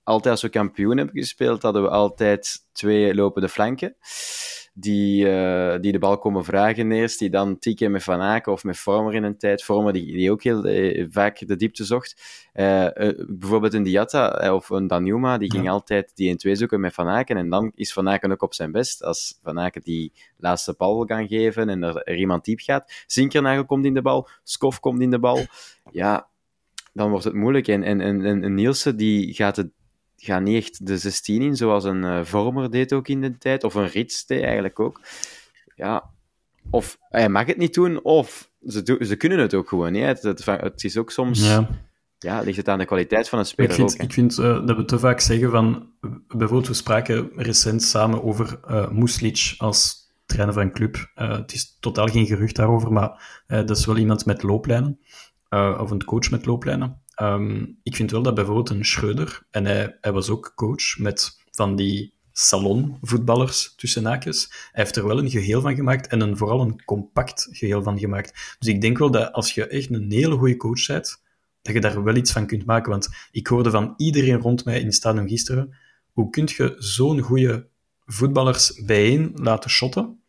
[0.03, 3.95] altijd als we kampioen hebben gespeeld, hadden we altijd twee lopende flanken
[4.79, 8.63] die, uh, die de bal komen vragen eerst, die dan tikken met Van Aken of
[8.63, 9.63] met Vormer in een tijd.
[9.63, 12.21] Vormer die, die ook heel uh, vaak de diepte zocht.
[12.53, 12.87] Uh,
[13.27, 17.07] bijvoorbeeld een Diatta of een Danjuma, die ging altijd die in twee zoeken met Van
[17.07, 17.37] Aken.
[17.37, 19.03] En dan is Van Aken ook op zijn best.
[19.03, 23.03] Als Van Aken die laatste bal wil gaan geven en er, er iemand diep gaat.
[23.07, 25.45] Zinkernagel komt in de bal, Skof komt in de bal.
[25.91, 26.27] Ja,
[26.93, 27.67] dan wordt het moeilijk.
[27.67, 29.69] En, en, en, en Nielsen die gaat het
[30.17, 33.63] ga niet echt de 16 in, zoals een uh, Vormer deed ook in de tijd,
[33.63, 35.01] of een Rits deed eigenlijk ook.
[35.75, 36.09] Ja,
[36.69, 40.03] of hij mag het niet doen, of ze, ze kunnen het ook gewoon niet.
[40.03, 41.47] Het, het, het, is ook soms...
[41.47, 41.69] Ja.
[42.17, 42.41] ja.
[42.41, 44.77] ligt het aan de kwaliteit van een speler ik vind, ook, Ik vind uh, dat
[44.77, 45.89] we te vaak zeggen van...
[46.27, 51.11] Bijvoorbeeld, we spraken recent samen over uh, Muslic als trainer van een club.
[51.15, 54.99] het is totaal geen gerucht daarover, maar dat is wel iemand met looplijnen.
[55.49, 57.01] of een coach met looplijnen.
[57.21, 61.37] Um, ik vind wel dat bijvoorbeeld een Schreuder, en hij, hij was ook coach met
[61.51, 64.47] van die salonvoetballers tussen haakjes.
[64.71, 67.99] Hij heeft er wel een geheel van gemaakt en een, vooral een compact geheel van
[67.99, 68.55] gemaakt.
[68.59, 71.23] Dus ik denk wel dat als je echt een hele goede coach bent,
[71.61, 72.91] dat je daar wel iets van kunt maken.
[72.91, 75.75] Want ik hoorde van iedereen rond mij in het stadion gisteren,
[76.11, 77.67] hoe kun je zo'n goede
[78.05, 80.21] voetballers bijeen laten shotten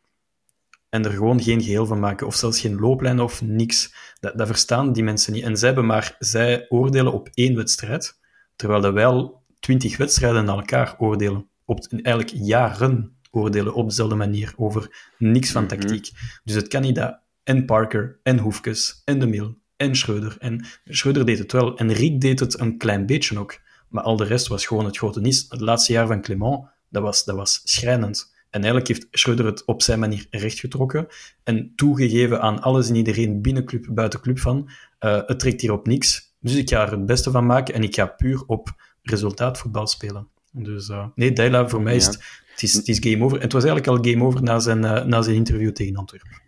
[0.89, 3.95] en er gewoon geen geheel van maken, of zelfs geen looplijn of niks.
[4.21, 5.45] Dat, dat verstaan die mensen niet.
[5.45, 8.19] En zij, hebben maar, zij oordelen op één wedstrijd,
[8.57, 11.49] terwijl wij al twintig wedstrijden naar elkaar oordelen.
[11.65, 15.77] Op, eigenlijk jaren oordelen op dezelfde manier over niks van mhm.
[15.77, 16.11] tactiek.
[16.45, 20.37] Dus het kan niet dat en Parker, en Hoefkes, en De Mil, en Schreuder.
[20.39, 23.61] En Schreuder deed het wel, en Riek deed het een klein beetje ook.
[23.89, 25.47] Maar al de rest was gewoon het grote niets.
[25.49, 28.35] Het laatste jaar van Clement, dat was, dat was schrijnend.
[28.51, 31.07] En eigenlijk heeft Schreuder het op zijn manier rechtgetrokken
[31.45, 35.73] en toegegeven aan alles en iedereen binnen club, buiten club van, uh, het trekt hier
[35.73, 38.69] op niks, dus ik ga er het beste van maken en ik ga puur op
[39.03, 40.29] resultaatvoetbal spelen.
[40.53, 42.15] Dus uh, nee, Dijla, voor mij is het,
[42.51, 43.37] het, is, het is game over.
[43.37, 46.43] En het was eigenlijk al game over na zijn, uh, na zijn interview tegen Antwerpen.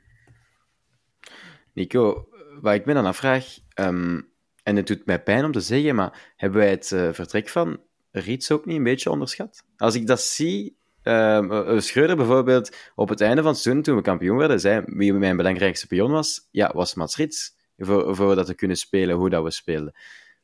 [1.73, 2.29] Nico,
[2.61, 4.29] waar ik me dan afvraag, um,
[4.63, 8.51] en het doet mij pijn om te zeggen, maar hebben wij het vertrek van Riets
[8.51, 9.65] ook niet een beetje onderschat?
[9.77, 14.03] Als ik dat zie, uh, Schreuder bijvoorbeeld op het einde van het seizoen, toen we
[14.03, 17.59] kampioen werden, zei wie mijn belangrijkste pion was, ja, was Mats Rits.
[17.83, 19.95] Voor, voor dat te kunnen spelen hoe dat we speelden.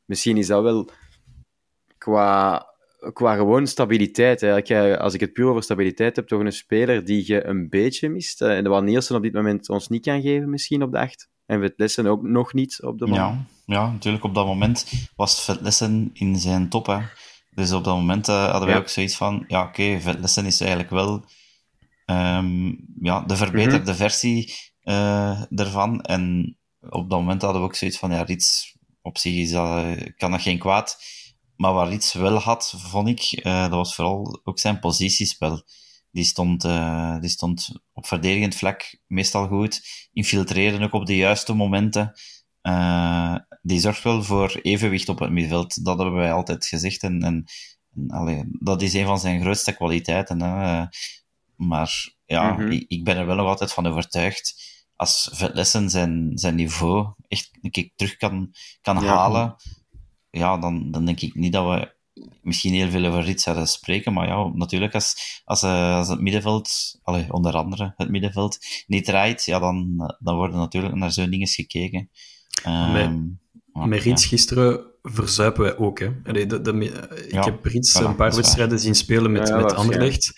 [0.05, 0.91] Misschien is dat wel
[1.99, 2.67] qua,
[3.13, 4.41] qua gewoon stabiliteit.
[4.41, 4.99] Hè.
[4.99, 8.43] Als ik het puur over stabiliteit heb, toch een speler die je een beetje mist.
[8.43, 11.29] Uh, en wat Nielsen op dit moment ons niet kan geven, misschien op de acht.
[11.47, 13.19] En Vetlessen ook nog niet op de man.
[13.19, 16.87] Ja, ja, natuurlijk op dat moment was Vetlessen in zijn top.
[16.87, 16.99] Hè.
[17.57, 18.81] Dus op dat moment uh, hadden wij Ja.
[18.83, 21.25] ook zoiets van, ja oké, okay, is eigenlijk wel
[22.05, 22.67] ehm,
[23.01, 24.01] ja, de verbeterde Mhm.
[24.01, 26.01] versie eh ervan.
[26.03, 29.97] En op dat moment hadden we ook zoiets van, ja, Rits op zich is dat,
[30.17, 30.99] kan dat geen kwaad.
[31.57, 35.63] Maar waar Rits wel had, vond ik, eh, dat was vooral ook zijn positiespel.
[36.11, 39.83] Die stond, eh, die stond op verdedigend vlak meestal goed.
[40.13, 42.13] Infiltreerde ook op de juiste momenten.
[42.63, 43.35] Eh,
[43.67, 45.85] die zorgt wel voor evenwicht op het middenveld.
[45.85, 47.03] Dat hebben wij altijd gezegd.
[47.03, 47.45] En, en,
[47.95, 50.43] en allee, dat is een van zijn grootste kwaliteiten.
[50.43, 50.85] Hè.
[51.57, 52.71] Maar ja, Mhm.
[52.71, 54.75] ik, ik ben er wel nog altijd van overtuigd.
[54.97, 59.07] Als Vetlessen zijn, zijn niveau echt een keer terug kan, kan Ja.
[59.17, 59.57] halen,
[60.31, 61.95] ja, dan, dan denk ik niet dat we
[62.43, 64.13] misschien heel veel over Rits zouden spreken.
[64.13, 69.05] Maar ja, natuurlijk, als, als, eh, als het middenveld, allee, onder andere het middenveld, niet
[69.05, 72.11] draait, ja, dan, dan worden natuurlijk naar zo'n dingen gekeken.
[72.63, 73.25] Ehm,
[73.85, 75.99] Met- Rits gisteren verzuipen wij ook.
[75.99, 76.11] Hè.
[76.25, 76.73] Allee, de, de-
[77.27, 79.75] ik Ja, heb Rits voilà, een paar wedstrijden zien spelen met, Ja, met.
[79.75, 80.33] Anderlecht.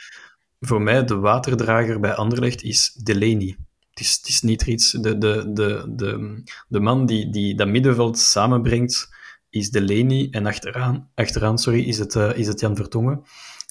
[0.61, 3.57] Voor mij, de waterdrager bij Anderlecht is Delaney.
[3.91, 4.91] Het is, het is niet Rits.
[4.91, 9.09] De, de, de, de, de man die, die dat middenveld samenbrengt,
[9.51, 10.29] is Delaney.
[10.31, 13.23] En achteraan, achteraan sorry, is, het, eh, is het Jan Vertongen.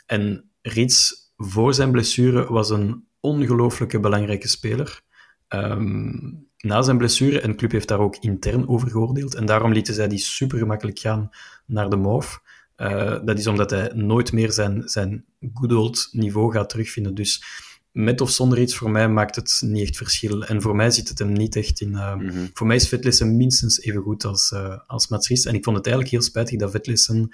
[0.05, 5.01] En Rits, voor zijn blessure, was een ongelooflijke belangrijke speler.
[5.47, 6.11] Ehm,
[6.57, 9.93] na zijn blessure, en de club heeft daar ook intern over geoordeeld, en daarom lieten
[9.93, 11.29] zij die super gemakkelijk gaan
[11.65, 12.39] naar de Mauve.
[12.75, 17.15] Eh, dat is omdat hij nooit meer zijn, zijn good old niveau gaat terugvinden.
[17.15, 17.43] Dus
[17.91, 20.45] met of zonder iets, voor mij maakt het niet echt verschil.
[20.45, 21.95] En voor mij zit het hem niet echt in...
[21.95, 22.47] eh, Mhm.
[22.53, 25.07] Voor mij is Vetlessen minstens even goed als, eh als.
[25.07, 27.29] En ik vond het eigenlijk heel spijtig dat Vetlessen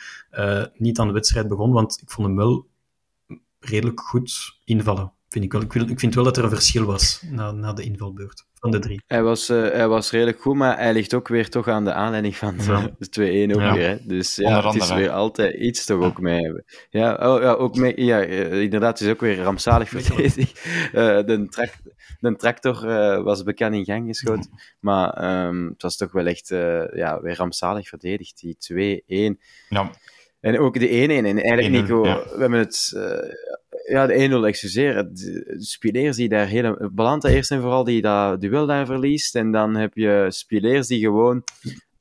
[0.78, 2.68] niet aan de wedstrijd begon, want ik vond hem wel
[3.60, 5.12] redelijk goed invallen.
[5.34, 5.62] Vind ik, wel.
[5.62, 8.72] Ik, wil, ik vind wel dat er een verschil was na, na de invalbeurt van
[8.72, 9.02] de drie.
[9.08, 11.94] Hij was, eh, hij was redelijk goed, maar hij ligt ook weer toch aan de
[11.94, 12.90] aanleiding van de, Ja.
[12.98, 13.10] de
[13.50, 13.74] 2-1 ook Ja.
[13.74, 13.88] weer.
[13.90, 13.98] Hè.
[14.06, 15.00] Dus ja, Onder het is andere.
[15.00, 16.54] weer altijd iets toch ook mee.
[16.90, 20.62] Ja, oh, ja, ook mee, ja eh, inderdaad, het is ook weer rampzalig verdedigd.
[20.94, 21.70] Eh, de, trak,
[22.20, 26.52] de tractor eh, was bekend in gang geschoten, maar ehm, het was toch wel echt
[26.52, 28.58] eh, ja, weer rampzalig verdedigd, die
[29.36, 29.40] 2-1.
[29.70, 29.90] ja,
[30.40, 30.92] En ook de 1-1.
[31.26, 32.16] En eigenlijk, 1-0, Nico, ja.
[32.24, 32.92] we hebben het...
[33.86, 35.14] ja, de 1-0, excuseer.
[35.14, 36.90] De Spileers die daar hele...
[36.92, 39.36] Balanta eerst en vooral die dat duel daar verliest.
[39.36, 41.44] En dan heb je Spileers die gewoon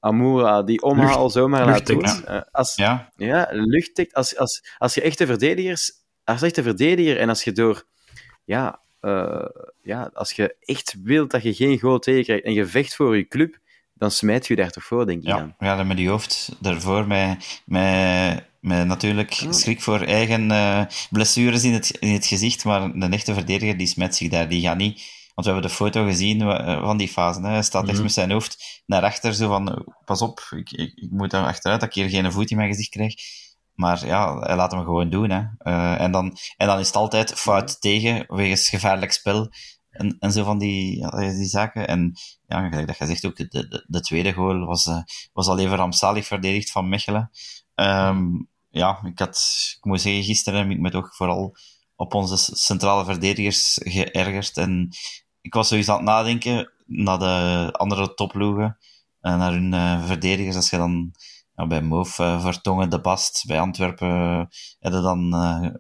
[0.01, 2.01] Amoura die omhaal zomaar laat doen.
[2.01, 2.29] luchtdekt.
[2.29, 4.15] Eh, als, ja, ja, luchtdekt.
[4.15, 6.01] Als, als, als je echte verdedigers...
[6.25, 7.85] Als echte verdediger en als je door...
[8.45, 9.49] Ja, eh,
[9.83, 13.29] ja, als je echt wilt dat je geen goal tegenkrijgt en je vecht voor je
[13.29, 13.59] club,
[13.95, 15.55] dan smijt je daar toch voor, denk ik dan.
[15.59, 20.85] ja, ja, dan met die hoofd daarvoor, met, met, met natuurlijk schrik voor eigen eh,
[21.11, 24.61] blessures in het, in het gezicht, maar een echte verdediger die smet zich daar, die
[24.61, 25.21] gaat niet...
[25.35, 27.41] Want we hebben de foto gezien eh, van die fase.
[27.41, 27.49] Hè.
[27.49, 28.03] Hij staat echt Mhm.
[28.03, 31.47] met zijn hoofd naar achter, zo van, eh, pas op, ik, ik, ik moet daar
[31.47, 33.15] achteruit, dat ik hier geen voet in mijn gezicht krijg.
[33.75, 35.31] Maar ja, hij laat hem gewoon doen.
[35.31, 35.43] Hè.
[35.97, 39.51] En, dan, en dan is het altijd fout tegen, wegens gevaarlijk spel.
[39.91, 41.87] En, en zo van die, ja, die zaken.
[41.89, 42.13] En
[42.47, 45.59] ja, gelijk dat je zegt ook, de, de, de tweede goal was, eh, was al
[45.59, 47.31] even rampzalig verdedigd van Mechelen.
[47.75, 48.27] Ehm,
[48.73, 49.37] ja, ik, had,
[49.77, 51.57] ik moet zeggen, gisteren heb ik me toch vooral
[51.97, 54.57] op onze centrale verdedigers geërgerd.
[54.57, 54.89] En
[55.41, 58.79] ik was sowieso aan het nadenken naar de andere topploegen,
[59.21, 60.57] en naar hun eh, verdedigers.
[60.57, 61.15] Als je dan
[61.69, 64.45] bij Moof, uh, Vertongen, De Bast, bij Antwerpen, uh,
[64.79, 65.71] heb je dan uh,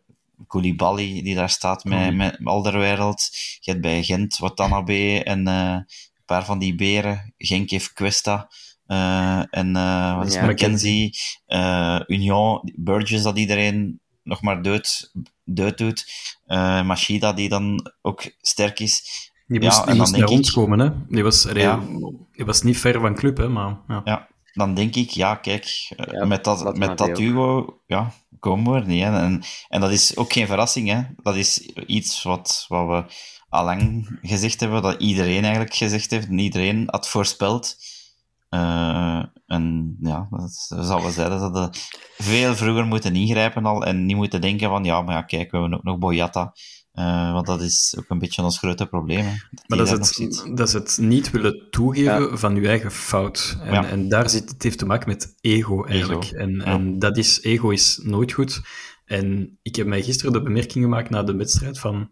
[0.46, 3.28] Koulibaly die daar staat met, met Alderwereld.
[3.61, 7.35] Je hebt bij Gent Watanabe en eh, een paar van die beren.
[7.38, 8.48] Genk heeft Questa.
[8.87, 10.47] Eh, en eh, wat is Ja.
[10.47, 11.16] McKenzie,
[11.47, 15.11] eh, Union, Burgess dat iedereen nog maar dood,
[15.45, 16.05] dood doet.
[16.47, 19.03] eh Machida die dan ook sterk is.
[19.47, 20.90] Die Ja, moest, en die dan moest denk naar ik- ons komen, hè.
[21.09, 21.81] Die was, Ja.
[22.33, 23.79] die was niet ver van club, hè, maar...
[23.88, 24.01] Ja.
[24.05, 25.64] Ja, dan denk ik, ja, kijk,
[26.11, 29.03] Ja, met, dat, met dat duo, ja, komen we er niet.
[29.03, 29.18] Hè.
[29.21, 31.01] En, en dat is ook geen verrassing, hè.
[31.23, 33.14] Dat is iets wat, wat we
[33.49, 37.77] al lang gezegd hebben, dat iedereen eigenlijk gezegd heeft, en iedereen had voorspeld.
[38.53, 40.53] Eh, en ja, dat
[40.85, 41.69] zal wel zijn dat we
[42.25, 45.59] veel vroeger moeten ingrijpen al en niet moeten denken van, ja, maar ja, kijk, we
[45.59, 46.53] hebben ook nog Boyata.
[46.93, 49.25] Eh, want dat is ook een beetje ons grote probleem.
[49.25, 52.91] Hè, dat Maar dat is, het, dat is het niet willen toegeven van je eigen
[52.91, 53.59] fout.
[53.61, 53.88] En, Ja.
[53.88, 56.25] en daar zit het heeft te maken met ego eigenlijk.
[56.25, 56.65] Ego, En, ja.
[56.65, 58.61] en dat is, ego is nooit goed.
[59.05, 62.11] En ik heb mij gisteren de bemerking gemaakt na de wedstrijd van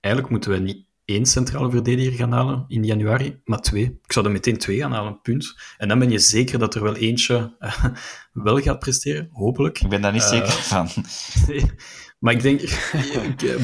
[0.00, 3.84] eigenlijk moeten we niet één centrale verdediger gaan halen in januari, maar twee.
[3.84, 5.54] Ik zou er meteen twee gaan halen, punt.
[5.78, 7.84] En dan ben je zeker dat er wel eentje uh,
[8.32, 9.80] wel gaat presteren, hopelijk.
[9.80, 10.88] Ik ben daar niet uh, zeker van.
[11.46, 11.64] Nee.
[12.18, 12.60] Maar ik denk,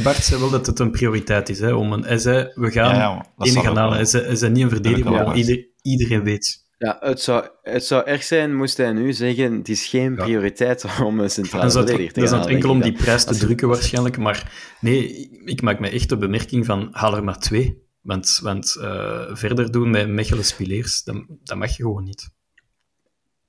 [0.02, 1.60] Bart zei wel dat het een prioriteit is.
[1.60, 3.94] Hè, om een, hij zei, we gaan ja, ja, één gaan halen.
[3.94, 6.64] Hij zei, hij zei niet een verdediger, maar ieder, iedereen weet.
[6.82, 10.82] Ja, het zou, het zou erg zijn moest hij nu zeggen, het is geen prioriteit
[10.82, 11.04] ja.
[11.06, 14.18] om een centrale verdediger te gaan Dat is enkel om die prijs te drukken waarschijnlijk,
[14.18, 17.82] maar nee, ik maak me echt de bemerking van, haal er maar twee.
[18.00, 22.30] Want, want uh, verder doen met Mechelen Spileers, dat, dat mag je gewoon niet.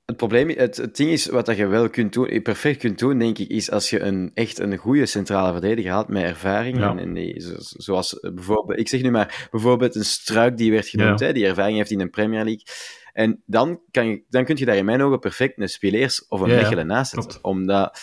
[0.04, 3.38] Het probleem, het, het ding is, wat je wel kunt doen, perfect kunt doen, denk
[3.38, 6.78] ik, is als je een, echt een goede centrale verdediger haalt met ervaring.
[6.78, 6.90] Ja.
[6.90, 11.20] En, en die, zoals bijvoorbeeld, ik zeg nu maar, bijvoorbeeld een struik die werd genoemd,
[11.20, 11.26] ja.
[11.26, 12.64] hè, die ervaring heeft in de Premier League.
[13.14, 16.40] En dan, kan je, dan kun je daar in mijn ogen perfect een Spileers of
[16.40, 17.44] een ja, Mechelen naast zetten.
[17.44, 17.98] Omdat,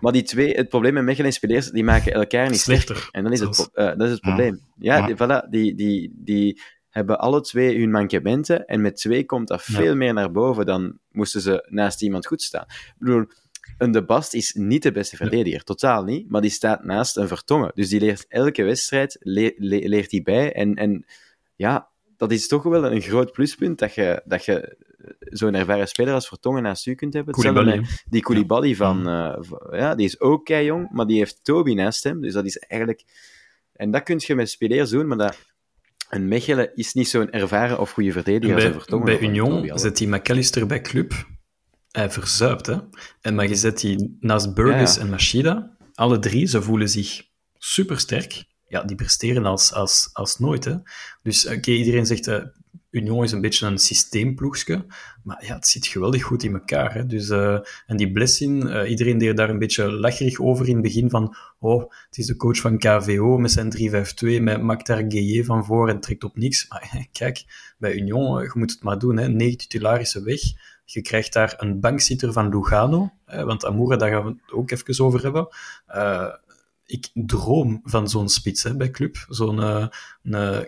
[0.00, 3.08] maar die twee, het probleem met Mechelen en Spileers, die maken elkaar niet slechter.
[3.10, 4.60] En dan is het, uh, dat is het probleem.
[4.78, 5.06] Ja, ja.
[5.06, 8.66] Die, voilà, die, die, die hebben alle twee hun mankementen.
[8.66, 12.42] En met twee komt dat veel meer naar boven dan moesten ze naast iemand goed
[12.42, 12.64] staan.
[12.68, 13.24] Ik bedoel,
[13.78, 15.64] een De Bast is niet de beste verdediger, ja.
[15.64, 16.30] totaal niet.
[16.30, 17.70] Maar die staat naast een Vertongen.
[17.74, 20.52] Dus die leert elke wedstrijd, le le leert hij bij.
[20.52, 21.04] En, en
[21.56, 21.89] ja,
[22.20, 24.76] dat is toch wel een groot pluspunt dat je, dat je
[25.18, 27.34] zo'n ervaren speler als Vertongen naast u kunt hebben.
[27.34, 27.86] Koulibaly.
[28.08, 29.36] Die Koulibaly van, uh,
[29.70, 32.20] ja, die is ook kei jong, maar die heeft Toby naast hem.
[32.20, 33.04] Dus dat is eigenlijk...
[33.72, 35.38] En dat kun je met spelers doen, maar dat...
[36.10, 39.04] Een Mechelen is niet zo'n ervaren of goede verdediger bij, als Vertongen.
[39.04, 41.12] Bij Union zet die McAllister bij club.
[41.90, 42.76] Hij verzuipt, hè.
[43.20, 45.06] En maar je zet die naast Burgess ja, ja.
[45.06, 45.76] en Machida.
[45.94, 47.22] Alle drie, ze voelen zich
[47.58, 50.64] supersterk ja, die presteren als, als, als nooit.
[50.64, 50.76] Hè.
[51.22, 52.44] Dus oké, okay, iedereen zegt, uh,
[52.90, 54.86] Union is een beetje een systeemploegje,
[55.22, 56.94] maar ja, het zit geweldig goed in elkaar.
[56.94, 57.06] Hè.
[57.06, 60.82] Dus, uh, en die Blessing, uh, iedereen deed daar een beetje lacherig over in het
[60.82, 65.04] begin van, oh, het is de coach van KVO met zijn 3-5-2, met maakt daar
[65.08, 66.68] Gueye van voor en trekt op niks.
[66.68, 67.44] Maar kijk,
[67.78, 69.28] bij Union, je moet het maar doen, hè.
[69.28, 70.40] negen weg.
[70.84, 74.70] Je krijgt daar een bankzitter van Lugano, hè, want Amoura, daar gaan we het ook
[74.70, 75.48] even over hebben
[76.90, 79.24] ik droom van zo'n spits hè, bij club.
[79.28, 79.60] Zo'n
[80.22, 80.58] uh,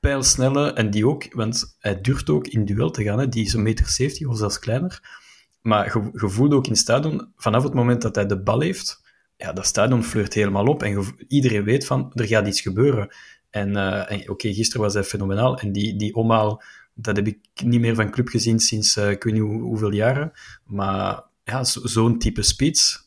[0.00, 3.18] pijlsnelle, en die ook, want hij durft ook in duel te gaan.
[3.18, 3.28] Hè.
[3.28, 5.20] Die is een meter 70 of zelfs kleiner.
[5.62, 9.02] Maar je, voelt ook in stadion, vanaf het moment dat hij de bal heeft,
[9.36, 10.82] ja, dat stadion flirt helemaal op.
[10.82, 13.14] En iedereen weet van, er gaat iets gebeuren.
[13.50, 15.58] En, uh, en oké, gisteren was hij fenomenaal.
[15.58, 16.62] En die, die omhaal,
[16.94, 19.92] dat heb ik niet meer van club gezien sinds uh, ik weet niet hoe, hoeveel
[19.92, 20.32] jaren.
[20.64, 23.01] Maar ja, zo'n type spits,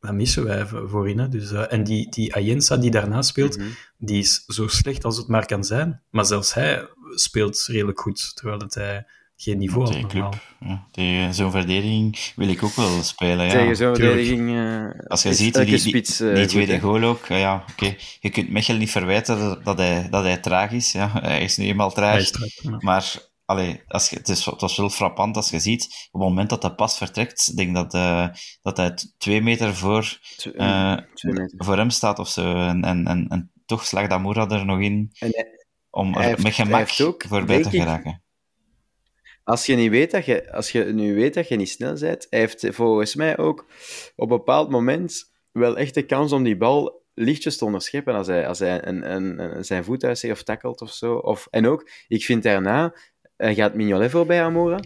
[0.00, 1.18] dat missen wij voorin.
[1.18, 1.28] Hè.
[1.28, 3.74] Dus, uh, en die, die Ayensa die daarna speelt, mm -hmm.
[3.98, 6.00] die is zo slecht als het maar kan zijn.
[6.10, 10.06] Maar zelfs hij speelt redelijk goed, terwijl het hij geen niveau had.
[10.06, 10.86] Club, ja.
[10.90, 13.46] Tegen zo'n verdediging wil ik ook wel spelen.
[13.46, 13.52] Ja.
[13.52, 14.50] Tegen zo'n verdediging.
[14.50, 17.26] Uh, als je ziet, die, die, spits, uh, die tweede goed, goal ook.
[17.26, 17.84] ja, oké.
[17.84, 17.98] Okay.
[18.20, 20.92] Je kunt Mechel niet verwijten dat, dat, hij, dat hij traag is.
[20.92, 21.10] Ja.
[21.12, 22.24] Hij is nu eenmaal traag.
[22.24, 22.76] Traag, ja.
[22.78, 23.16] Maar
[23.50, 26.50] Allee, als je, het, is, het was wel frappant als je ziet, op het moment
[26.50, 28.28] dat de pas vertrekt, ik denk dat, uh,
[28.62, 30.18] dat hij twee meter voor,
[30.52, 31.64] uh, twee meter.
[31.64, 32.54] voor hem staat of zo.
[32.54, 36.54] En, en, en, en toch slaagt Amoura er nog in hij, om er heeft, met
[36.54, 36.88] gemak
[37.28, 38.10] voorbij te geraken.
[38.10, 41.98] Ik, als je, niet weet dat je, als je nu weet dat je niet snel
[41.98, 43.66] bent, hij heeft volgens mij ook
[44.16, 48.26] op een bepaald moment wel echt de kans om die bal lichtjes te onderscheppen als
[48.26, 51.14] hij, als hij een, een, een, zijn voet uitzegt of tackelt of zo.
[51.14, 52.94] Of, en ook, ik vind daarna
[53.40, 54.80] hij gaat Mignolet voorbij Amora.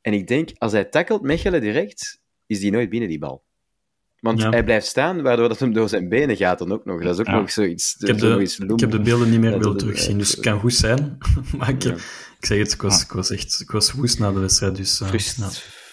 [0.00, 3.44] En ik denk, als hij tackelt Mechelen direct, is die nooit binnen die bal.
[4.18, 4.50] Want ja.
[4.50, 7.02] hij blijft staan, waardoor dat hem door zijn benen gaat dan ook nog.
[7.02, 7.40] Dat is ook ja.
[7.40, 7.96] nog zoiets.
[7.98, 10.74] Ik heb, de, ik heb de beelden niet meer willen terugzien, dus het kan goed
[10.74, 11.18] zijn.
[11.58, 11.94] maar ik, ja.
[12.38, 14.76] ik zeg het, ik was, ik was echt ik was woest na de wedstrijd.
[14.76, 15.38] Dus, uh, Frust,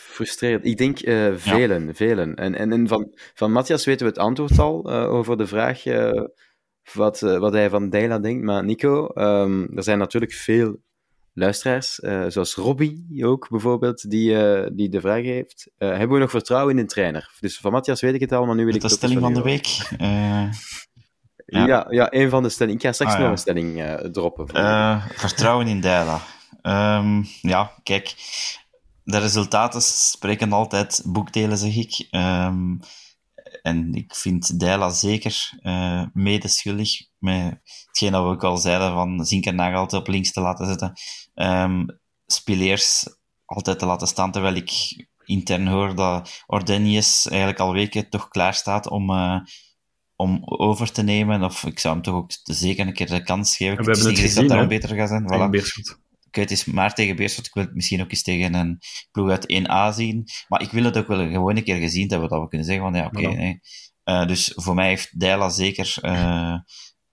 [0.10, 0.66] Frustrerend.
[0.66, 2.36] Ik denk uh, velen, velen.
[2.36, 5.84] En, en, en van, van Matthias weten we het antwoord al uh, over de vraag
[6.94, 8.44] wat, wat hij van Deila denkt.
[8.44, 10.80] Maar Nico, um, er zijn natuurlijk veel
[11.38, 16.20] luisteraars, uh, zoals Robbie ook bijvoorbeeld, die, uh, die de vraag heeft: uh, hebben we
[16.20, 17.32] nog vertrouwen in een trainer?
[17.40, 19.42] Dus van Matthias weet ik het al, maar nu wil ik de stelling van de
[19.42, 19.68] week.
[21.50, 21.66] Ja.
[21.66, 21.88] ja.
[21.90, 22.80] Ja, een van de stellingen.
[22.80, 23.32] Ik ga straks ah, nog ja.
[23.32, 24.48] een stelling droppen.
[25.14, 26.22] vertrouwen in Deila.
[26.62, 28.16] Um, ja, kijk,
[29.04, 32.08] de resultaten spreken altijd boekdelen, zeg ik.
[32.12, 32.80] Um,
[33.68, 39.26] en ik vind Deila zeker uh, medeschuldig met hetgeen dat we ook al zeiden van
[39.26, 40.94] Zinkernagel altijd op links te laten zetten.
[41.36, 43.06] Um, Spileers
[43.46, 44.72] altijd te laten staan, terwijl ik
[45.26, 49.40] intern hoor dat Ordenius eigenlijk al weken toch klaar staat om, uh,
[50.16, 51.44] om over te nemen.
[51.44, 53.78] Of ik zou hem toch ook zeker een keer de kans geven.
[53.78, 55.24] We hebben het gezien, dat daar beter gaat zijn.
[55.24, 55.50] Voilà
[56.42, 57.46] het is maar tegen Beerschot.
[57.46, 58.80] Ik wil het misschien ook eens tegen een
[59.12, 60.28] ploeg uit 1A zien.
[60.48, 62.86] Maar ik wil het ook wel gewoon een keer gezien hebben, dat we kunnen zeggen
[62.86, 63.20] van ja, oké.
[63.20, 63.60] Okay, nee.
[64.06, 66.58] uh, dus voor mij heeft Deila zeker uh,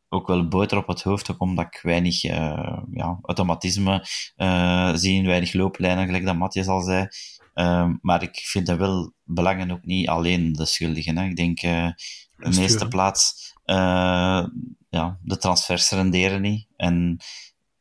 [0.09, 4.07] ook wel boter op het hoofd, ook omdat ik weinig uh, ja, automatisme
[4.95, 7.09] zie, weinig looplijnen, gelijk dat Matthias al zei.
[7.55, 11.19] Uh, maar ik vind dat wel belangen ook niet alleen de schuldigen.
[11.19, 11.25] Hè.
[11.25, 11.95] Ik denk de
[12.37, 13.53] meeste plaats,
[14.89, 16.67] ja, de transfers renderen niet.
[16.77, 17.19] En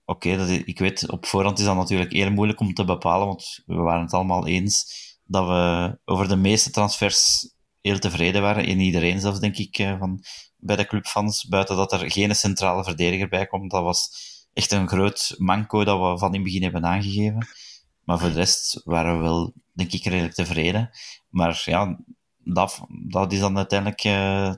[0.05, 3.61] oké, okay, ik weet, op voorhand is dat natuurlijk heel moeilijk om te bepalen, want
[3.65, 7.51] we waren het allemaal eens dat we over de meeste transfers
[7.81, 8.65] heel tevreden waren.
[8.65, 10.23] In iedereen zelfs, denk ik, eh, van,
[10.57, 11.47] bij de clubfans.
[11.47, 13.71] Buiten dat er geen centrale verdediger bij komt.
[13.71, 14.09] Dat was
[14.53, 17.47] echt een groot manco dat we van in het begin hebben aangegeven.
[18.03, 20.89] Maar voor de rest waren we wel, denk ik, redelijk tevreden.
[21.29, 21.99] Maar ja,
[22.37, 24.53] dat, dat is dan uiteindelijk uh,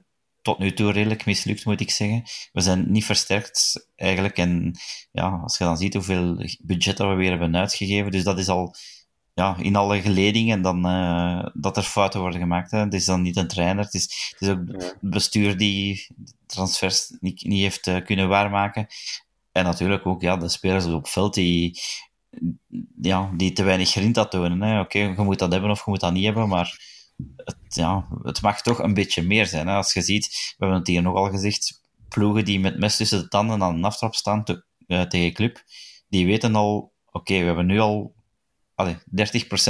[0.46, 2.24] tot nu toe redelijk mislukt, moet ik zeggen.
[2.52, 4.38] We zijn niet versterkt, eigenlijk.
[4.38, 4.80] En
[5.12, 8.48] ja, als je dan ziet hoeveel budget dat we weer hebben uitgegeven, dus dat is
[8.48, 8.76] al
[9.34, 12.72] ja, in alle geledingen dan, uh, dat er fouten worden gemaakt.
[12.72, 12.80] Hè.
[12.80, 16.08] Het is dan niet een trainer, het is, het is ook het bestuur die
[16.46, 18.88] transfers niet, niet heeft uh, kunnen waarmaken.
[19.52, 21.80] En natuurlijk ook ja, de spelers op veld die,
[23.02, 24.80] ja, die te weinig grind tonen.
[24.80, 26.80] Oké, je moet dat hebben of je moet dat niet hebben, maar
[27.36, 29.68] het, ja, het mag toch een beetje meer zijn.
[29.68, 29.76] Hè.
[29.76, 33.28] Als je ziet, we hebben het hier nogal gezegd, ploegen die met mes tussen de
[33.28, 35.64] tanden aan een aftrap staan te, uh, tegen club,
[36.08, 38.16] die weten al, oké, we hebben nu al
[38.76, 39.00] allee, 30%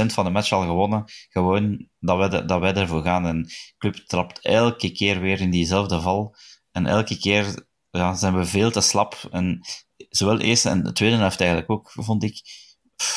[0.06, 1.04] van de match al gewonnen.
[1.28, 3.26] Gewoon dat wij, dat wij ervoor gaan.
[3.26, 6.36] En de club trapt elke keer weer in diezelfde val.
[6.72, 9.28] En elke keer ja, zijn we veel te slap.
[9.30, 9.60] En
[9.96, 12.40] zowel de eerste en de tweede helft eigenlijk ook, vond ik.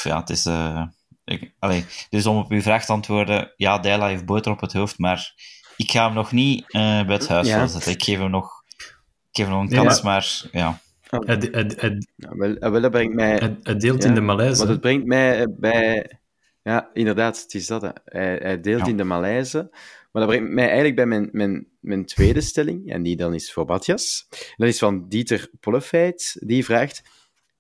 [0.03, 0.45] ja, het is...
[0.45, 0.85] Uh,
[1.29, 4.73] ik, allee, dus om op uw vraag te antwoorden, ja, Dijla heeft boter op het
[4.73, 5.33] hoofd, maar
[5.77, 7.67] ik ga hem nog niet uh, bij het huis ja.
[7.67, 7.91] zetten.
[7.91, 10.03] Ik geef hem nog, ik geef hem nog een kans, ja.
[10.03, 10.81] maar ja.
[11.09, 11.27] Oh.
[11.27, 13.55] Het, het, het, ja, wel, wel, dat brengt mij...
[13.61, 14.57] Het, deelt ja, in de malaise.
[14.57, 16.19] Want het brengt mij bij...
[16.63, 17.93] Ja, inderdaad, het is dat.
[18.05, 19.67] Hij, hij deelt in de malaise.
[20.11, 23.53] Maar dat brengt mij eigenlijk bij mijn, mijn, mijn tweede stelling, en die dan is
[23.53, 24.27] voor Batjas.
[24.55, 27.01] Dat is van Dieter Pollefeit, die vraagt...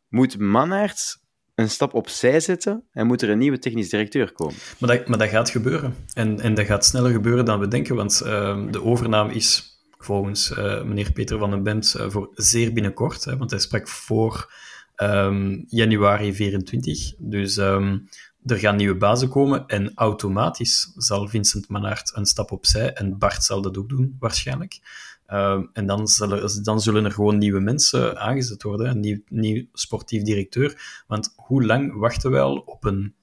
[0.07, 1.19] Moet Mannaert
[1.59, 4.55] een stap opzij zetten en moet er een nieuwe technisch directeur komen?
[4.77, 5.95] Maar dat, maar dat gaat gebeuren.
[6.13, 10.51] En, en dat gaat sneller gebeuren dan we denken, want uh, de overname is volgens
[10.51, 14.53] uh, meneer Peter van den Bemt uh, voor zeer binnenkort, hè, want hij sprak voor
[14.95, 17.13] um, januari 24.
[17.17, 18.07] Dus um,
[18.45, 23.43] er gaan nieuwe bazen komen en automatisch zal Vincent Mannaert een stap opzij en Bart
[23.43, 24.79] zal dat ook doen, waarschijnlijk.
[25.31, 29.65] Uh, en dan zullen, dan zullen er gewoon nieuwe mensen aangezet worden, een nieuw, nieuw
[29.73, 31.03] sportief directeur.
[31.07, 33.15] Want hoe lang wachten we al op een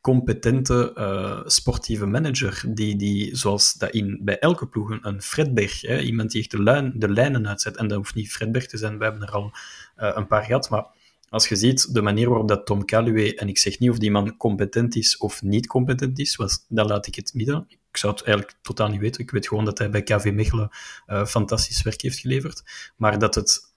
[0.00, 6.00] competente uh, sportieve manager, die, die zoals dat in, bij elke ploeg, een Fredberg, hè,
[6.00, 9.04] iemand die echt de, de lijnen uitzet, en dat hoeft niet Fredberg te zijn, we
[9.04, 9.52] hebben er al
[9.98, 10.86] uh, een paar gehad, maar
[11.32, 14.10] als je ziet de manier waarop dat Tom Calloway, en ik zeg niet of die
[14.10, 17.66] man competent is of niet competent is, dan laat ik het midden.
[17.68, 19.20] Ik zou het eigenlijk totaal niet weten.
[19.20, 20.68] Ik weet gewoon dat hij bij KV Mechelen
[21.06, 22.62] uh, fantastisch werk heeft geleverd.
[22.96, 23.74] Maar dat het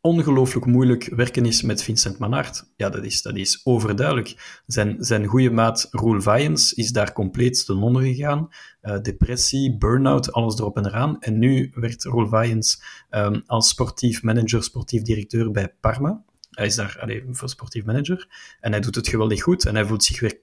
[0.00, 2.64] ongelooflijk moeilijk werken is met Vincent Manhart.
[2.76, 4.60] Ja, dat is, dat is overduidelijk.
[4.66, 8.48] Zijn, zijn goede maat Roel Vijens is daar compleet ten onder gegaan.
[8.82, 11.20] Uh, depressie, burn-out, alles erop en eraan.
[11.20, 16.24] En nu werd Roel Vijens um, als sportief manager, sportief directeur bij Parma.
[16.56, 18.28] Hij is daar alleen voor sportief manager.
[18.60, 19.66] En hij doet het geweldig goed.
[19.66, 20.38] En hij voelt zich weer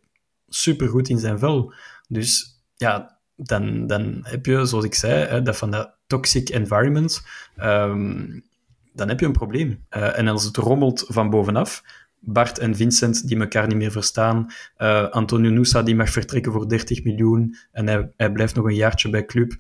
[0.48, 1.74] supergoed in zijn vel.
[2.08, 7.26] Dus ja, dan, dan heb je, zoals ik zei, hè, dat van dat toxic environment...
[7.58, 8.44] Um,
[8.94, 9.86] dan heb je een probleem.
[9.90, 11.84] Uh, en als het rommelt van bovenaf,
[12.20, 14.48] Bart en Vincent die elkaar niet meer verstaan,
[14.78, 18.76] uh, Antonio Nusa die mag vertrekken voor 30 miljoen en hij, hij blijft nog een
[18.76, 19.54] jaartje bij club.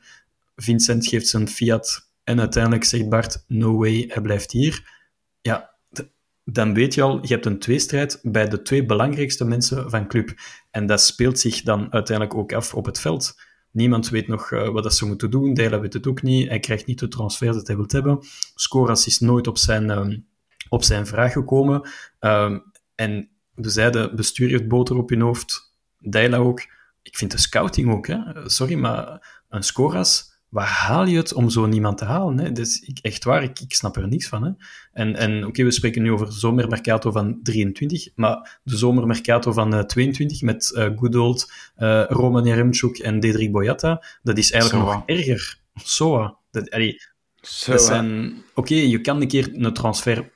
[0.55, 5.01] Vincent geeft zijn fiat en uiteindelijk zegt Bart, no way, hij blijft hier.
[5.41, 5.72] Ja,
[6.43, 10.33] dan weet je al, je hebt een tweestrijd bij de twee belangrijkste mensen van club.
[10.71, 13.41] En dat speelt zich dan uiteindelijk ook af op het veld.
[13.71, 15.53] Niemand weet nog uh, wat dat ze moeten doen.
[15.53, 16.49] Dela weet het ook niet.
[16.49, 18.19] Hij krijgt niet de transfer dat hij wil hebben.
[18.55, 20.27] Scoras is nooit op zijn, um,
[20.69, 21.89] op zijn vraag gekomen.
[22.19, 22.63] Um,
[22.95, 25.75] en we zeiden, bestuur heeft boter op je hoofd.
[25.99, 26.59] Dela ook.
[27.01, 28.07] Ik vind de scouting ook.
[28.07, 28.49] Hè.
[28.49, 32.39] Sorry, maar een Scoras waar haal je het om zo iemand te halen?
[32.39, 32.51] Hè?
[32.51, 34.43] Dus ik, echt waar, ik, ik snap er niks van.
[34.43, 34.51] Hè?
[34.91, 39.51] En, en oké, okay, we spreken nu over de zomermercato van 23, maar de zomermercato
[39.51, 44.51] van uh, 22 met uh, good old uh, Roman Jaremchuk en Dedrick Boyata, dat is
[44.51, 44.93] eigenlijk Soa.
[44.95, 45.57] nog erger.
[45.75, 46.37] Soa.
[46.51, 47.01] Dat, allee,
[47.65, 48.27] dat zijn...
[48.49, 50.31] Oké, okay, je kan een keer een transfer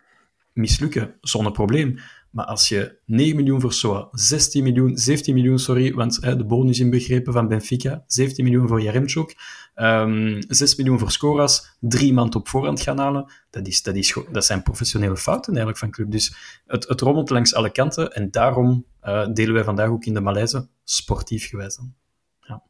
[0.53, 1.99] mislukken, zonder probleem.
[2.37, 6.45] Maar als je 9 miljoen voor Soa, 16 miljoen, 17 miljoen, sorry, want hè, de
[6.45, 9.35] bonus inbegrepen van Benfica, 17 miljoen voor Jaremchuk,
[9.75, 14.17] um, 6 miljoen voor Scoras, drie man op voorhand gaan halen, dat, is, dat, is,
[14.31, 16.11] dat zijn professionele fouten eigenlijk van club.
[16.11, 16.35] Dus
[16.65, 20.21] het, het rommelt langs alle kanten en daarom uh, delen wij vandaag ook in de
[20.21, 21.93] Malaise sportief gewijs dan.
[22.41, 22.63] Ja.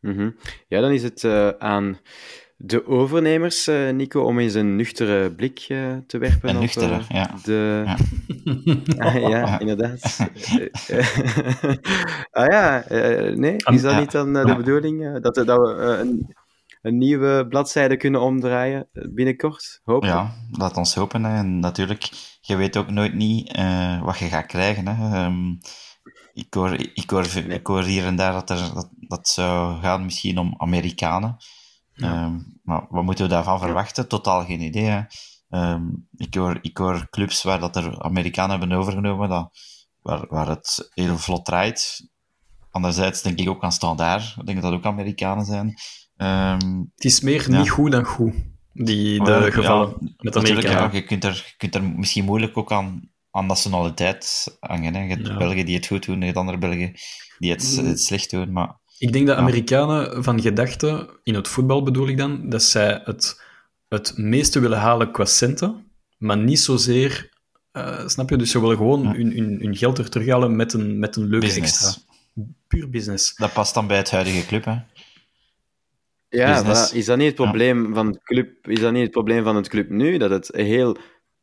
[0.00, 0.36] -hmm.
[0.68, 1.98] ja, dan is het uh, aan
[2.60, 6.98] de overnemers, uh, Nico, om eens een nuchtere blik uh, te werpen een op nuchtere,
[6.98, 7.34] uh, ja.
[7.42, 7.82] de...
[7.84, 7.96] Ja,
[9.04, 10.18] ah, ja inderdaad.
[12.30, 12.84] ah ja,
[13.34, 16.34] nee, is dat niet dan de bedoeling dat, dat we een,
[16.82, 19.80] een, nieuwe bladzijde kunnen omdraaien binnenkort?
[19.84, 20.08] Hopen.
[20.08, 21.24] Ja, laat ons hopen.
[21.24, 21.36] Hè.
[21.36, 22.08] En natuurlijk,
[22.40, 23.56] je weet ook nooit niet
[24.02, 24.86] wat je gaat krijgen.
[24.86, 25.24] Hè.
[25.24, 25.58] Um,
[26.32, 30.04] ik, hoor, ik, hoor, ik hoor hier en daar dat, er, dat, dat zou gaan
[30.04, 31.36] misschien om Amerikanen.
[31.98, 32.24] Ja.
[32.24, 34.08] Um, maar wat moeten we daarvan verwachten?
[34.08, 35.06] Totaal geen idee.
[35.50, 39.50] Um, ik, hoor, ik hoor clubs waar dat er Amerikanen hebben overgenomen, dat,
[40.02, 42.08] waar, waar het heel vlot draait.
[42.70, 44.34] Anderzijds denk ik ook aan Standaard.
[44.38, 45.74] Ik denk dat dat ook Amerikanen zijn.
[46.16, 47.58] Um, het is meer ja.
[47.58, 48.34] niet goed dan goed,
[48.72, 50.70] die, de ja, gevallen ja, met Amerika.
[50.70, 54.94] Ja, je, kunt er, je kunt er misschien moeilijk ook aan, aan nationaliteit hangen.
[54.94, 55.02] Hè.
[55.02, 56.92] Je hebt Belgen die het goed doen, je hebt andere Belgen
[57.38, 58.52] die het, het slecht doen.
[58.52, 63.00] Maar ik denk dat Amerikanen van gedachten, in het voetbal bedoel ik dan, dat zij
[63.04, 63.42] het,
[63.88, 67.30] het meeste willen halen qua centen, maar niet zozeer,
[67.72, 68.36] uh, snap je?
[68.36, 69.12] Dus ze willen gewoon ja.
[69.12, 71.84] hun, hun, hun, geld er terughalen met een, met een leuke business.
[71.84, 72.02] extra.
[72.66, 73.34] Puur business.
[73.34, 74.76] Dat past dan bij het huidige club, hè?
[76.28, 76.94] Ja, voilà.
[76.96, 77.94] is dat niet het probleem ja.
[77.94, 78.68] van het club?
[78.68, 80.18] Is dat niet het probleem van het club nu?
[80.18, 80.96] Dat het heel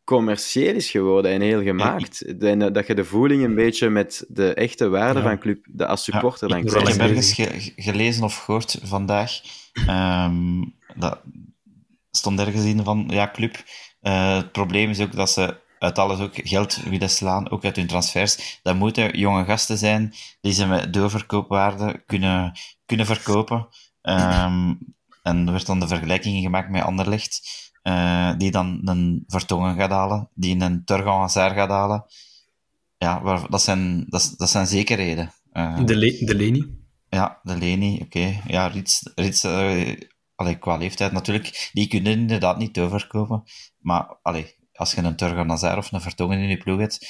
[0.06, 2.40] commercieel is geworden en heel gemaakt.
[2.40, 5.26] En dat je de voeling een beetje met de echte waarde ja.
[5.26, 6.88] van club, de als supporter ja, dan krijgt.
[6.88, 9.42] Ik heb ergens ge gelezen of gehoord vandaag,
[9.90, 11.22] um, dat
[12.12, 13.64] stond ergens in van, ja, club,
[14.02, 17.76] uh, het probleem is ook dat ze uit alles ook geld willen slaan, ook uit
[17.76, 18.60] hun transfers.
[18.64, 22.52] Dat moeten jonge gasten zijn die ze met doorverkoopwaarde kunnen,
[22.86, 23.68] kunnen verkopen.
[24.02, 24.78] Um,
[25.24, 27.65] en er werd dan de vergelijking gemaakt met Anderlecht.
[27.88, 32.06] Uh, die dan een Vertongen gaat halen, die een Turgan Hazard gaat halen.
[32.98, 35.34] Ja, waar, dat, zijn, dat, dat zijn zekerheden.
[35.54, 36.78] Uh, de, Le de Leni?
[37.10, 38.04] Ja, de Leni, oké.
[38.04, 38.42] Okay.
[38.48, 39.96] Ja, Rits, Rits uh,
[40.36, 43.44] allee, qua leeftijd natuurlijk, die kunnen inderdaad niet doorverkopen.
[43.80, 47.08] Maar allee, als je een Turgan Hazard of een Vertongen in je ploeg hebt,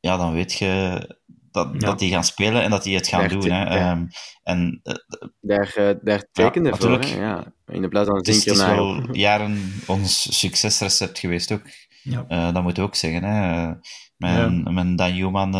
[0.00, 1.16] ja, dan weet je
[1.50, 1.78] dat, ja.
[1.78, 3.50] dat die gaan spelen en dat die het gaan daar doen.
[3.50, 3.76] Hè.
[3.76, 3.90] Ja.
[3.90, 4.08] Um,
[4.42, 4.94] en, uh,
[5.40, 7.16] daar, uh, daar tekende ja, voor, hè?
[7.20, 7.52] ja.
[7.66, 11.62] In de plaats van het is, het is wel jaren ons succesrecept geweest ook.
[12.02, 12.24] Ja.
[12.28, 13.24] Uh, dat moet je ook zeggen.
[13.24, 13.66] Hè.
[14.16, 14.48] Met, ja.
[14.48, 15.54] met Dan Human,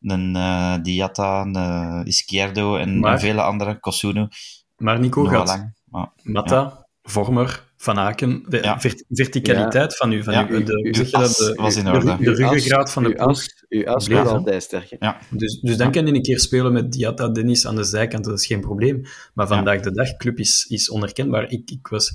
[0.00, 4.28] een Diatta, een Izquierdo en, maar, en vele andere, Kosuno.
[4.76, 8.80] Maar Nico gaat lang, maar, Mata, Vormer, Van Aken, de ja.
[8.80, 9.96] vert verticaliteit ja.
[9.96, 12.16] van u, van ja, u, de, u, zeg je dat, de, was in orde.
[12.16, 13.42] de, de ruggengraat van de ploeg.
[13.68, 14.96] Uw as was altijd sterk.
[14.98, 15.18] Ja.
[15.30, 18.38] Dus, dus dan kan je een keer spelen met Diatta, Dennis aan de zijkant, dat
[18.38, 19.02] is geen probleem.
[19.34, 21.50] Maar vandaag de dag, club is, is onherkenbaar.
[21.50, 22.12] Ik, ik, was,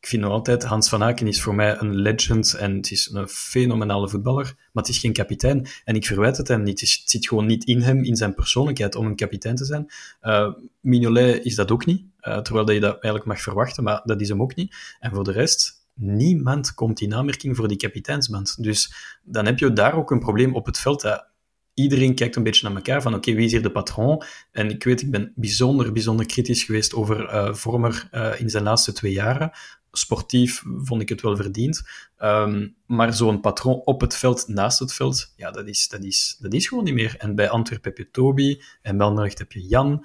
[0.00, 3.10] ik vind nog altijd, Hans van Aken is voor mij een legend en het is
[3.12, 5.66] een fenomenale voetballer, maar het is geen kapitein.
[5.84, 6.80] En ik verwijt het hem niet.
[6.80, 9.92] Het zit gewoon niet in hem, in zijn persoonlijkheid, om een kapitein te zijn.
[10.22, 12.04] Uh, is dat ook niet.
[12.20, 14.76] Uh, terwijl dat je dat eigenlijk mag verwachten, maar dat is hem ook niet.
[15.00, 18.62] En voor de rest, niemand komt in aanmerking voor die kapiteinsband.
[18.62, 18.92] Dus
[19.22, 21.00] dan heb je daar ook een probleem op het veld.
[21.00, 21.26] Dat
[21.74, 24.22] iedereen kijkt een beetje naar elkaar van oké, wie is hier de patron?
[24.52, 28.92] En ik weet, ik ben bijzonder, bijzonder kritisch geweest over uh, Vormer in zijn laatste
[28.92, 29.50] twee jaren.
[29.92, 31.82] Sportief vond ik het wel verdiend.
[32.18, 36.36] Um, maar zo'n patroon op het veld, naast het veld, ja, dat is, dat, is,
[36.40, 37.16] dat is gewoon niet meer.
[37.16, 40.00] En bij Antwerpen heb je Toby, en bij Anderlecht heb je Jan, uh,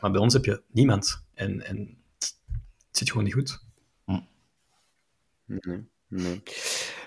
[0.00, 1.24] maar bij ons heb je niemand.
[1.34, 2.36] En, en het
[2.90, 3.66] zit gewoon niet goed.
[5.46, 6.42] Nee, nee.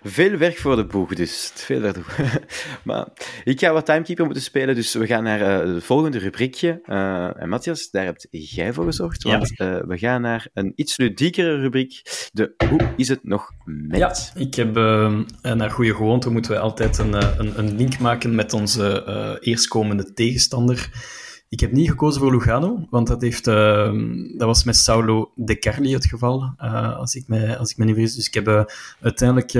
[0.04, 1.52] Veel werk voor de boeg, dus.
[1.56, 1.98] Veel werk.
[2.84, 3.08] maar
[3.44, 6.82] ik ga wat timekeeper moeten spelen, dus we gaan naar uh, het volgende rubriekje.
[6.86, 9.76] Uh, en Matthias, daar hebt jij voor gezorgd, want ja.
[9.76, 12.02] uh, we gaan naar een iets ludiekere rubriek.
[12.32, 13.98] De Hoe is het nog met?
[13.98, 14.74] Ja, ik heb,
[15.42, 20.90] naar goede gewoonte moeten we altijd een, een, een link maken met onze eerstkomende tegenstander.
[21.52, 23.94] Ik heb niet gekozen voor Lugano, want dat, heeft, uh,
[24.38, 27.86] dat was met Saulo De Carli het geval, uh, als, ik me, als ik me
[27.86, 28.16] niet vergis.
[28.16, 28.64] Dus ik heb uh,
[29.02, 29.54] uiteindelijk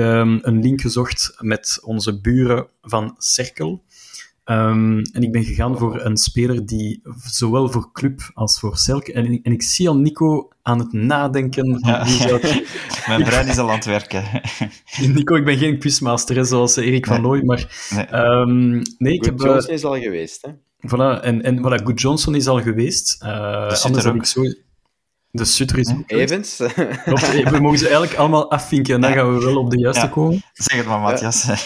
[0.44, 3.82] een link gezocht met onze buren van Cerkel.
[4.44, 9.14] Um, en ik ben gegaan voor een speler die zowel voor club als voor Cerkel...
[9.14, 11.78] En, en ik zie al Nico aan het nadenken.
[11.82, 12.04] Ja.
[12.04, 12.40] Zou...
[13.06, 14.24] Mijn brein is al aan het werken.
[15.14, 17.16] Nico, ik ben geen quizmaster, zoals Erik nee.
[17.16, 17.88] van Looy, maar...
[17.94, 19.40] Nee, um, nee ik heb...
[19.40, 20.50] Johnson is al geweest, hè?
[20.86, 23.18] Voilà, en, en voilà, Good Johnson is al geweest.
[23.22, 23.28] Uh,
[23.68, 24.42] de anders heb ik zo...
[25.30, 26.56] De Sutter is ook Evans.
[26.56, 30.10] we mogen ze eigenlijk allemaal afvinken en dan gaan we wel op de juiste ja.
[30.10, 30.42] komen.
[30.52, 31.42] Zeg het maar, Matthias.
[31.42, 31.56] Ja.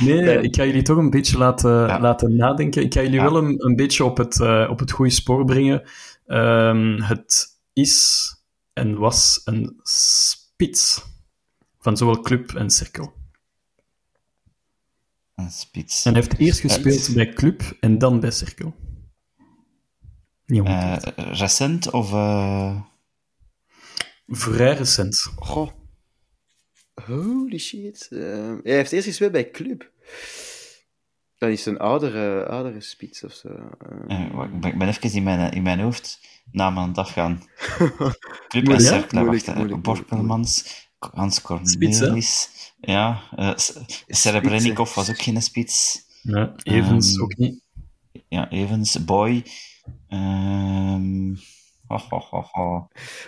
[0.00, 2.00] Nee, ik ga jullie toch een beetje laten, ja.
[2.00, 2.82] laten nadenken.
[2.82, 5.82] Ik ga jullie wel een, een beetje op het, uh, op het goede spoor brengen.
[6.26, 8.26] Um, het is
[8.72, 11.04] en was een spits
[11.80, 13.12] van zowel club en cirkel.
[15.36, 16.04] Een spits.
[16.04, 18.74] En hij heeft eerst gespeeld bij Club en dan bij Cirkel.
[20.46, 22.12] Uh, recent of...
[22.12, 22.80] Uh...
[24.26, 25.18] Vrij recent.
[25.36, 25.70] Goh.
[26.94, 28.08] Holy shit.
[28.10, 29.90] Uh, hij heeft eerst gespeeld bij Club.
[31.38, 33.48] Dan is een oudere, oudere spits of zo.
[34.08, 36.20] Uh, ik ben even in mijn, in mijn hoofd
[36.52, 37.42] naam aan het afgaan.
[38.48, 39.82] Club en Cercle, wacht.
[39.82, 42.48] Borkelmans, Hans Cornelis.
[42.80, 43.52] Ja, uh,
[44.06, 46.04] Serebrennikov was ook geen spits.
[46.22, 47.60] Ja, Evans um, ook niet.
[48.28, 49.44] Ja, Evans, Boy.
[50.08, 51.38] Um,
[51.88, 52.84] Oh, oh, oh, oh.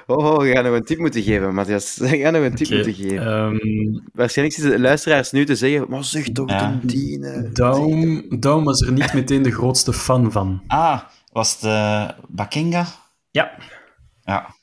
[0.07, 1.95] oh, je gaat nog een tip moeten geven, Matthias.
[2.11, 3.27] Je gaat nog een tip okay, moeten geven.
[3.27, 6.79] Um, Waarschijnlijk zitten de luisteraars nu te zeggen, maar zeg toch ja.
[6.81, 7.51] de tiene.
[7.53, 10.63] Daum, Daum was er niet meteen de grootste fan van.
[10.67, 11.01] Ah,
[11.33, 12.87] was het uh, Bakenga?
[13.31, 13.59] Ja.
[14.21, 14.57] Ja.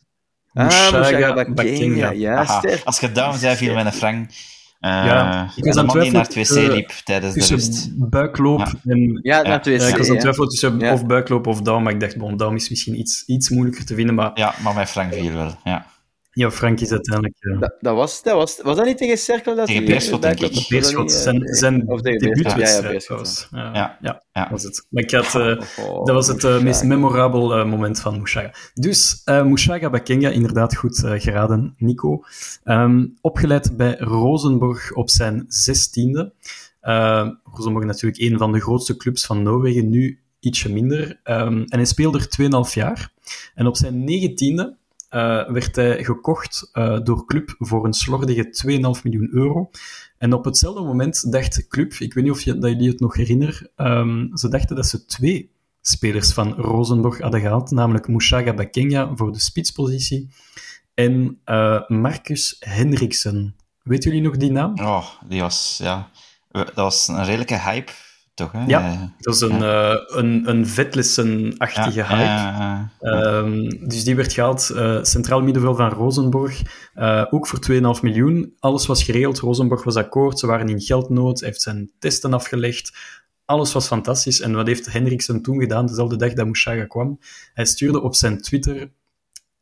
[0.55, 2.63] Ah, Mushaga ja.
[2.83, 4.29] Als je Daum zei, viel met een frank.
[4.81, 7.89] Uh, ja, ik was aan het naar het wc liep tijdens de rust.
[7.95, 8.73] buikloop ja.
[8.85, 9.19] en...
[9.21, 10.93] Ja, naar het wc, ja, ik was aan het twijfelen tussen ja.
[10.93, 13.95] of buikloop of Daum, maar ik dacht, bon, Daum is misschien iets, iets moeilijker te
[13.95, 14.31] vinden, maar...
[14.33, 15.85] Ja, maar met Frank viel wel, ja.
[16.36, 17.36] Ja, Frank is uiteindelijk...
[17.39, 17.59] Uh...
[17.59, 18.61] Dat, dat, was, dat was...
[18.61, 19.55] Was dat niet tegen Cerkel?
[19.55, 20.65] Dat tegen Beerschot, denk ik.
[20.69, 23.47] Beerschot, zijn, zijn debuutwedstrijd ja, was.
[23.51, 24.47] Ja, ja, ja, ja.
[24.51, 24.86] was het.
[24.89, 28.53] Maar ik had, uh, oh, dat was het uh, meest memorabel uh, moment van Mushaga.
[28.73, 32.23] Dus, uh, Mushaga Bakenga, inderdaad goed geraden, Nico.
[32.63, 36.33] Um, opgeleid bij Rosenborg op zijn zestiende.
[37.43, 41.19] Rosenborg natuurlijk een van de grootste clubs van Noorwegen, nu ietsje minder.
[41.23, 43.11] Um, en hij speelde er 2,5 jaar.
[43.53, 44.77] En op zijn negentiende
[45.09, 49.69] uh, werd hij gekocht uh, door Club voor een slordige 2,5 miljoen euro.
[50.17, 53.15] En op hetzelfde moment dacht Club, ik weet niet of je, dat jullie het nog
[53.15, 55.51] herinneren, um, ze dachten dat ze twee
[55.81, 60.29] spelers van Rosenborg hadden gehaald, namelijk Mushaga Bakenga voor de spitspositie
[60.93, 63.55] en uh, Marcus Hendriksen.
[63.83, 64.79] Weet jullie nog die naam?
[64.79, 66.09] Oh, die was, ja...
[66.63, 67.91] Dat was een redelijke hype
[68.36, 68.51] toch?
[68.51, 68.65] Hè?
[68.65, 69.93] Ja, dat is een, ja.
[69.93, 76.61] uh, een, een Vetlessen-achtige ja, um, dus die werd gehaald, uh, centraal middenveld van Rosenborg,
[76.95, 78.53] uh, ook voor 2,5 miljoen.
[78.59, 82.97] Alles was geregeld, Rosenborg was akkoord, ze waren in geldnood, hij heeft zijn testen afgelegd.
[83.45, 84.41] Alles was fantastisch.
[84.41, 87.19] En wat heeft Hendriksen toen gedaan, dezelfde dag dat Mushaga kwam?
[87.53, 88.89] Hij stuurde op zijn Twitter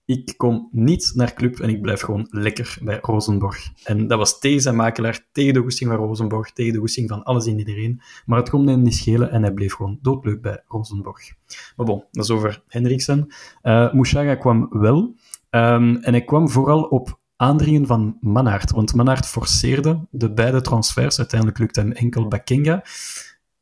[0.06, 3.70] ik kom niet naar club en ik blijf gewoon lekker bij Rosenborg.
[3.84, 7.24] En dat was tegen zijn makelaar, tegen de goesting van Rosenborg, tegen de goesting van
[7.24, 8.02] alles en iedereen.
[8.26, 11.34] Maar het kon hem niet schelen en hij bleef gewoon doodleuk bij Rosenborg.
[11.76, 13.28] Maar bon, dat is over Hendriksen.
[13.64, 15.16] Uh, kwam wel.
[15.50, 18.72] Um, en hij kwam vooral op aandringen van Mannaert.
[18.72, 21.18] Want Mannaert forceerde de beide transfers.
[21.18, 22.84] Uiteindelijk lukte hem enkel Bakenga.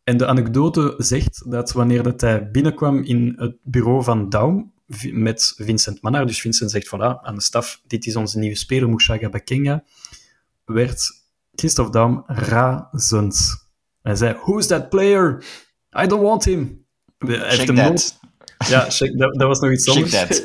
[0.03, 4.70] En de anekdote zegt dat wanneer dat hij binnenkwam in het bureau van Daum,
[5.11, 6.25] met Vincent Mannaar.
[6.25, 9.83] Dus Vincent zegt, voilà, aan de staf, dit is onze nieuwe speler, Mushaga Bakenga.
[10.65, 11.21] Werd
[11.55, 13.67] Christophe Daum razend.
[14.01, 15.43] Hij zei, who's that player?
[16.03, 16.85] I don't want him.
[17.17, 18.19] Hij heeft hem nooit...
[18.67, 20.11] Ja, check, dat, dat, was nog iets anders.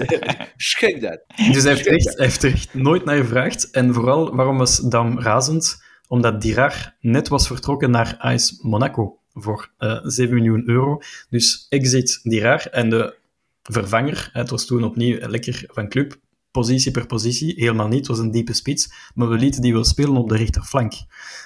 [0.57, 1.25] Check that.
[1.53, 3.71] Dus hij heeft, echt, hij heeft er echt nooit naar gevraagd.
[3.71, 5.83] En vooral, waarom was Daum razend?
[6.09, 11.01] Omdat Dirar net was vertrokken naar AS Monaco voor uh, eh, 7 miljoen euro.
[11.31, 12.67] Dus exit Dirar.
[12.67, 13.17] En de
[13.73, 14.29] vervanger.
[14.33, 16.17] Het was toen opnieuw lekker van club,
[16.51, 17.55] positie per positie.
[17.57, 18.93] Helemaal niet, het was een diepe spits.
[19.14, 20.93] Maar we lieten die wel spelen op de rechterflank.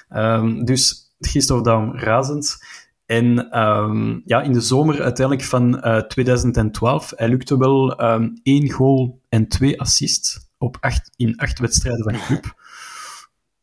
[0.09, 2.57] Um, dus Christophe Daum razend.
[3.05, 8.39] En um, ja, in de zomer uiteindelijk van uh, eh, 2012, hij lukte wel um,
[8.43, 12.53] één goal en twee assists op acht, in acht wedstrijden van de club.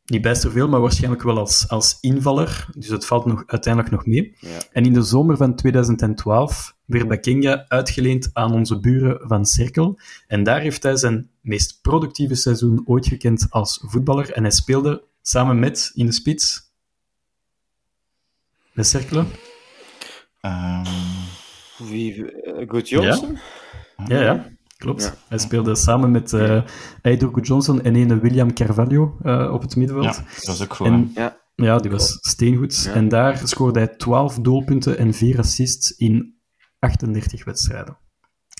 [0.08, 2.68] Niet bijster veel, maar waarschijnlijk wel als, als invaller.
[2.76, 4.36] Dus het valt nog, uiteindelijk nog mee.
[4.40, 4.58] Ja.
[4.72, 9.98] En in de zomer van 2012 werd Bakenga uitgeleend aan onze buren van Cirkel.
[10.26, 14.32] En daar heeft hij zijn meest productieve seizoen ooit gekend als voetballer.
[14.32, 16.72] En hij speelde samen met, in de spits,
[18.72, 19.24] de Cirkel.
[20.42, 20.82] Um...
[21.78, 22.14] Wie?
[22.16, 23.38] Uh, Good Johnson?
[24.06, 24.22] Ja, ja.
[24.22, 24.50] ja.
[24.78, 25.02] Klopt.
[25.02, 25.14] Ja.
[25.28, 26.62] Hij speelde samen met uh,
[27.42, 30.16] Johnson en een William Carvalho uh, op het middenveld.
[30.16, 30.86] Ja, dat was ook goed.
[30.86, 31.36] En, ja.
[31.54, 32.82] ja, die was steengoed.
[32.84, 32.92] Ja.
[32.92, 36.34] En daar scoorde hij 12 doelpunten en 4 assists in
[36.78, 37.98] 38 wedstrijden.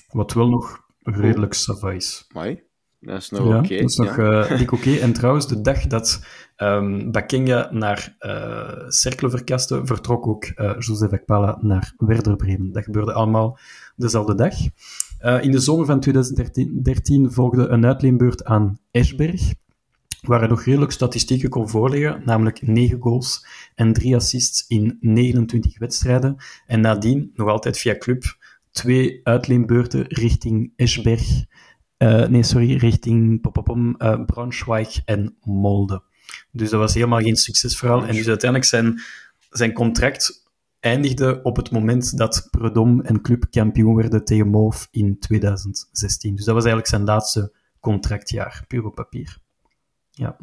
[0.09, 2.25] Wat wel nog redelijk sava is.
[2.33, 2.67] Mooi.
[2.99, 3.77] Dat is nog ja, oké.
[3.77, 4.95] Dat is nog uh, dik oké.
[4.95, 6.25] En trouwens, de dag dat
[6.57, 12.71] um, Bakenga naar uh, Cercle verkaste, vertrok ook uh, José Akpala naar Werder Bremen.
[12.71, 13.59] Dat gebeurde allemaal
[13.95, 14.53] dezelfde dag.
[15.21, 19.53] Uh, in de zomer van 2013 volgde een uitleenbeurt aan Eschberg,
[20.21, 23.45] waar hij nog redelijk statistieken kon voorleggen, namelijk 9 goals
[23.75, 26.35] en 3 assists in 29 wedstrijden.
[26.65, 28.37] En nadien, nog altijd via club,
[28.71, 31.45] twee uitleenbeurten richting Eschberg,
[31.97, 36.03] uh, nee, sorry, richting popopom, uh, Braunschweig en Molde.
[36.51, 38.05] Dus dat was helemaal geen succesverhaal.
[38.05, 39.01] En dus uiteindelijk zijn,
[39.49, 40.48] zijn contract
[40.79, 46.35] eindigde op het moment dat Predom en Club kampioen werden tegen Moof in 2016.
[46.35, 49.37] Dus dat was eigenlijk zijn laatste contractjaar, puur op papier.
[50.11, 50.37] Ja.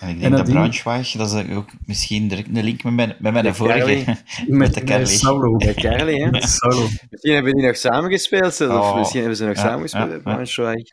[0.00, 3.16] En ik denk En dat Braunschweig, dat is ook misschien direct een link met mijn,
[3.18, 4.04] met mijn Met vorige, Carly.
[4.04, 5.06] met, Met, de met Carly.
[5.06, 5.56] Saulo.
[5.64, 6.30] Bij Carly, hè?
[6.30, 6.88] Met Saulo.
[7.10, 8.86] Misschien hebben die nog samengespeeld, zelfs.
[8.86, 8.90] Oh.
[8.90, 10.18] Of misschien hebben ze nog Ja, samengespeeld ja.
[10.18, 10.92] Braunschweig.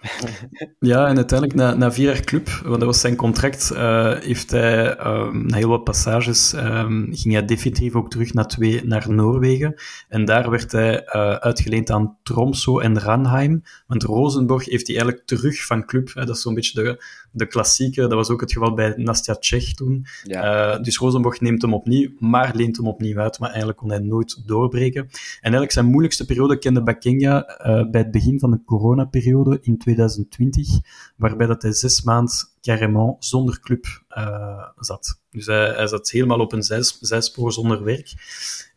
[0.78, 4.50] Ja, en uiteindelijk na, na vier jaar club, want dat was zijn contract, eh, heeft
[4.50, 9.12] hij ehm, na heel wat passages, ehm, ging hij definitief ook terug naar, twee, naar
[9.12, 9.74] Noorwegen.
[10.08, 13.62] En daar werd hij eh, uitgeleend aan Tromsø en Ranheim.
[13.86, 16.14] Want Rosenborg heeft hij eigenlijk terug van club.
[16.14, 18.00] Hè, dat is zo'n beetje de, de klassieke.
[18.00, 20.06] Dat was ook het geval bij Nastja Tsjech toen.
[20.22, 20.72] Ja.
[20.74, 23.38] Eh, dus Rosenborg neemt hem opnieuw, maar leent hem opnieuw uit.
[23.38, 25.00] Maar eigenlijk kon hij nooit doorbreken.
[25.00, 25.10] En
[25.40, 27.58] eigenlijk zijn moeilijkste periode kende Bakenga
[27.90, 30.68] bij het begin van de coronaperiode in 2020,
[31.16, 35.20] waarbij dat hij zes maanden carrément zonder club eh, zat.
[35.30, 38.14] Dus hij, zat helemaal op een zijs- zijspoor zonder werk.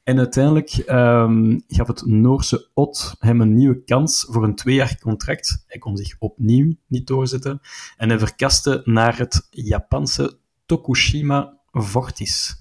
[0.03, 5.63] En uiteindelijk ehm, gaf het Noorse Ott hem een nieuwe kans voor een tweejarig contract.
[5.67, 7.61] Hij kon zich opnieuw niet doorzetten.
[7.97, 12.61] En hij verkaste naar het Japanse Tokushima Fortis.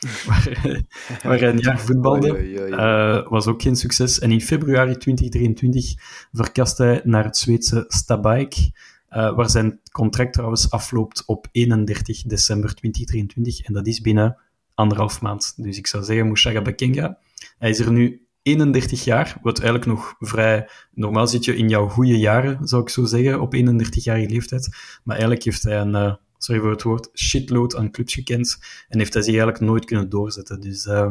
[0.26, 0.56] Waar,
[1.22, 2.38] waar hij een jaar voetbalde.
[2.70, 4.18] Eh, was ook geen succes.
[4.18, 5.94] En in februari 2023
[6.32, 8.70] verkast hij naar het Zweedse Stabæk,
[9.08, 13.66] eh, waar zijn contract trouwens afloopt op 31 december 2023.
[13.66, 14.36] En dat is binnen
[14.74, 15.52] anderhalf maand.
[15.56, 17.18] Dus ik zou zeggen, Mushaga Bakenga.
[17.58, 20.68] Hij is er nu 31 jaar, wat eigenlijk nog vrij...
[20.92, 24.68] Normaal zit je in jouw goede jaren, zou ik zo zeggen, op 31-jarige leeftijd.
[25.04, 25.94] Maar eigenlijk heeft hij een...
[25.94, 28.58] eh, sorry voor het woord, shitload aan clubs gekend.
[28.88, 30.60] En heeft hij zich eigenlijk nooit kunnen doorzetten.
[30.60, 30.86] Dus...
[30.86, 31.10] eh,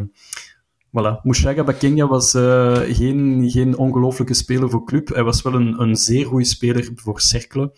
[0.97, 1.21] Voilà.
[1.23, 5.07] Mushaga Bakenga was eh, geen, geen ongelooflijke speler voor club.
[5.07, 7.71] Hij was wel een, een zeer goede speler voor Cercle.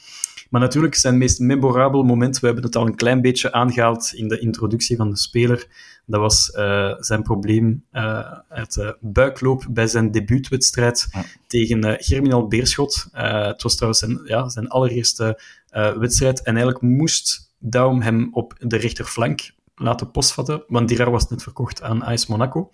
[0.49, 4.28] Maar natuurlijk, zijn meest memorabel moment, we hebben het al een klein beetje aangehaald in
[4.28, 5.68] de introductie van de speler,
[6.06, 11.24] dat was eh, zijn probleem uh, uit uh, buikloop bij zijn debuutwedstrijd Ja.
[11.47, 13.08] tegen uh, Germinal Beerschot.
[13.16, 15.32] Uh, het was trouwens zijn, ja, zijn allereerste uh,
[15.72, 21.43] wedstrijd en eigenlijk moest Daum hem op de rechterflank laten postvatten, want Dirar was net
[21.43, 22.69] verkocht aan AS Monaco.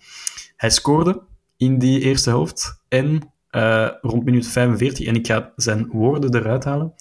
[0.56, 1.22] Hij scoorde
[1.56, 6.64] in die eerste helft en uh, rond minuut 45, en ik ga zijn woorden eruit
[6.64, 6.94] halen.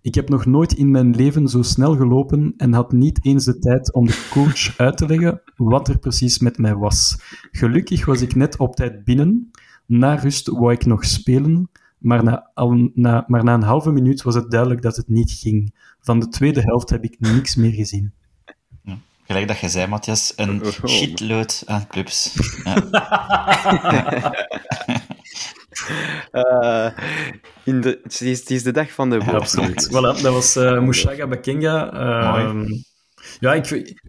[0.00, 3.58] Ik heb nog nooit in mijn leven zo snel gelopen en had niet eens de
[3.58, 7.18] tijd om de coach uit te leggen wat er precies met mij was.
[7.50, 9.50] Gelukkig was ik net op tijd binnen.
[9.86, 11.70] Na rust wou ik nog spelen,
[12.04, 15.30] maar na, al, na, maar na een halve minuut was het duidelijk dat het niet
[15.30, 15.74] ging.
[16.00, 18.12] Van de tweede helft heb ik niks meer gezien.
[19.26, 20.70] Gelijk dat je zei, Matthias, een Oh.
[20.86, 22.36] shitload aan clubs.
[22.64, 22.76] Ja.
[26.32, 26.90] Uh,
[27.70, 29.88] in de, het, is, het is de dag van de Ja, absoluut.
[29.88, 31.94] Voilà, dat was uh, Mushaga Bakenga.
[31.94, 32.64] Uh,
[33.40, 34.00] ja, ik,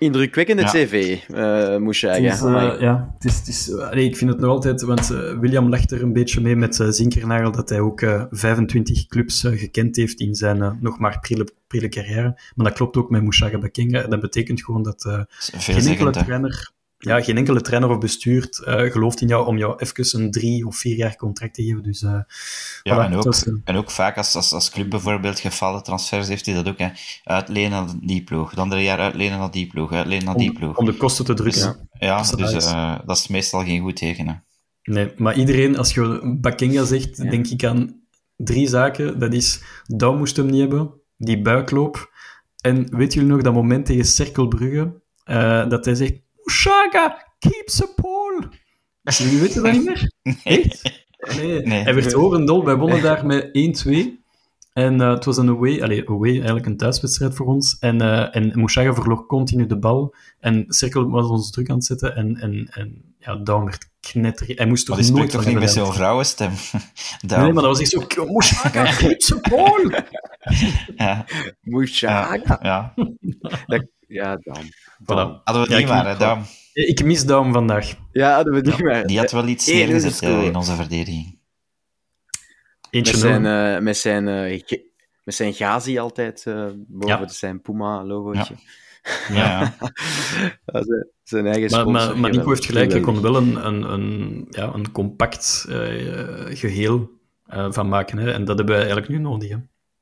[0.00, 0.68] Indrukwekkende Ja.
[0.68, 1.76] cv, uh.
[2.14, 5.10] Het is, uh, ja, het is, het is, allee, ik vind het nog altijd, want
[5.10, 9.40] uh, William legt er een beetje mee met uh, Zinkernagel dat hij ook 25 clubs
[9.40, 12.40] gekend heeft in zijn nog maar prille, prille carrière.
[12.54, 14.06] Maar dat klopt ook met Mushaga Bakenga.
[14.06, 16.70] Dat betekent gewoon dat geen enkele trainer...
[17.02, 20.76] Ja, geen enkele trainer of bestuur gelooft in jou om jou even een drie of
[20.76, 21.82] vier jaar contract te geven.
[21.82, 22.26] Dus, ja,
[22.82, 26.46] voilà, en, ook, was, en ook vaak als, als, als club bijvoorbeeld gevallen transfers heeft
[26.46, 26.78] hij dat ook.
[26.78, 26.88] Hè.
[27.24, 30.76] Uitlenen naar die ploeg, het andere jaar uitlenen naar die ploeg, uitlenen naar die ploeg.
[30.76, 31.62] Om, de kosten te drukken.
[31.62, 32.64] Dus, ja, dus, dat, is.
[33.04, 34.28] Dat is meestal geen goed teken.
[34.28, 34.34] Hè.
[34.82, 37.30] Nee, maar iedereen, als je Bakenga zegt, ja.
[37.30, 38.00] denk ik aan
[38.36, 39.18] drie zaken.
[39.18, 42.10] Dat is, Douw moest hem niet hebben, die buikloop.
[42.60, 47.92] En weet jullie nog dat moment tegen Cerkelbrugge, uh, dat hij zegt, Mushaga, keep the
[47.96, 48.48] ball.
[49.02, 50.12] Jullie weten dat niet meer?
[50.44, 51.02] Echt?
[51.36, 51.62] Nee.
[51.62, 51.82] nee.
[51.82, 52.64] Hij werd horendol.
[52.64, 53.44] Wij wonnen daar met
[53.86, 54.20] 1-2.
[54.72, 57.78] En uh, het was een away, allez, away, eigenlijk een thuiswedstrijd voor ons.
[57.78, 60.14] En, uh, en Mushaga verloor continu de bal.
[60.40, 62.16] En Cirkel was ons druk aan het zetten.
[62.16, 64.46] En, en, en ja, Down werd knetter.
[64.56, 66.50] Hij moest toch maar die nooit toch niet met zo'n vrouwenstem?
[67.26, 68.24] nee, maar dat was echt zo...
[68.26, 70.04] Mushaga, keep the ball!
[70.96, 71.24] ja.
[71.60, 72.58] Mushaga.
[72.62, 72.94] Ja.
[73.66, 74.38] dat, ja.
[75.02, 75.40] Voilà.
[75.44, 76.42] Hadden we het ja, niet maar, hè, Dam.
[76.72, 77.92] Ik mis Daum vandaag.
[78.12, 79.06] Ja, hadden we het niet maar.
[79.06, 81.38] Die had wel iets Eer neergezet uh, in onze verdediging.
[82.90, 84.60] Eentje met zijn, uh, met zijn, uh,
[85.24, 87.28] met zijn Gazi altijd uh, boven Ja.
[87.28, 88.54] zijn Puma-logootje.
[89.28, 89.74] Ja.
[90.66, 91.92] Ja, zijn, zijn eigen Maar, sponsor.
[92.08, 95.76] maar, maar Nico heeft gelijk, je kon wel een, een, een, ja, een compact eh,
[96.56, 97.10] geheel
[97.46, 98.18] eh, van maken.
[98.18, 98.32] Hè?
[98.32, 99.50] En dat hebben wij eigenlijk nu nodig.
[99.50, 99.56] Hè?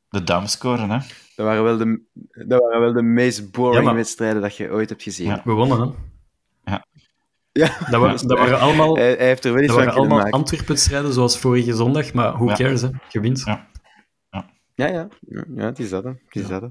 [0.09, 0.99] De Dam scoren, hè.
[1.39, 2.03] Dat waren wel de,
[2.47, 5.27] dat waren wel de meest boring Ja, maar- wedstrijden dat je ooit hebt gezien.
[5.27, 5.41] Ja.
[5.45, 5.87] We wonnen, hè?
[7.53, 10.17] Ja, Dat, wa- dat waren allemaal, hij, hij heeft er wel iets dat waren allemaal
[10.19, 10.33] maken.
[10.33, 12.55] Antwerp-wedstrijden zoals vorige zondag, maar who Ja.
[12.55, 12.89] cares, hè?
[13.09, 13.43] Je wint.
[13.45, 13.67] Ja.
[14.75, 16.05] Ja, ja, ja, ja, het is dat.
[16.05, 16.11] Hè.
[16.11, 16.61] Het is dat.
[16.61, 16.69] Hè.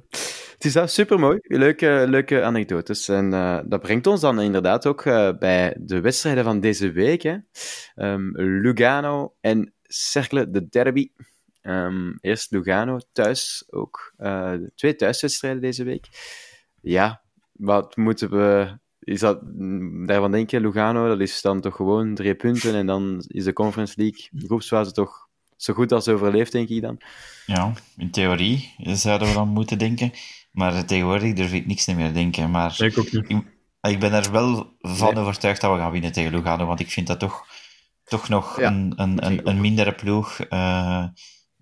[0.53, 1.37] Het is dat, supermooi.
[1.41, 3.07] Leuke, leuke anekdotes.
[3.07, 7.21] En eh, dat brengt ons dan inderdaad ook eh, bij de wedstrijden van deze week.
[7.21, 7.35] Hè.
[7.95, 11.09] Ehm, Lugano en Cercle de Derby.
[11.67, 14.13] Ehm, eerst Lugano thuis ook.
[14.17, 16.07] Uh, twee thuiswedstrijden deze week.
[16.81, 19.39] Ja, wat moeten we is dat,
[20.07, 23.93] daarvan denken, Lugano, dat is dan toch gewoon drie punten en dan is de Conference
[23.97, 26.97] League groepsfase toch zo goed als overleefd, denk ik dan.
[27.45, 30.11] Ja, in theorie zouden we dan moeten denken,
[30.51, 32.51] maar tegenwoordig durf ik niks meer denken.
[32.51, 33.43] Maar ik ook niet.
[33.81, 37.07] Ik, ben er wel van overtuigd dat we gaan winnen tegen Lugano, want ik vind
[37.07, 37.45] dat toch,
[38.03, 41.05] toch nog een, een, een, een, mindere ploeg uh,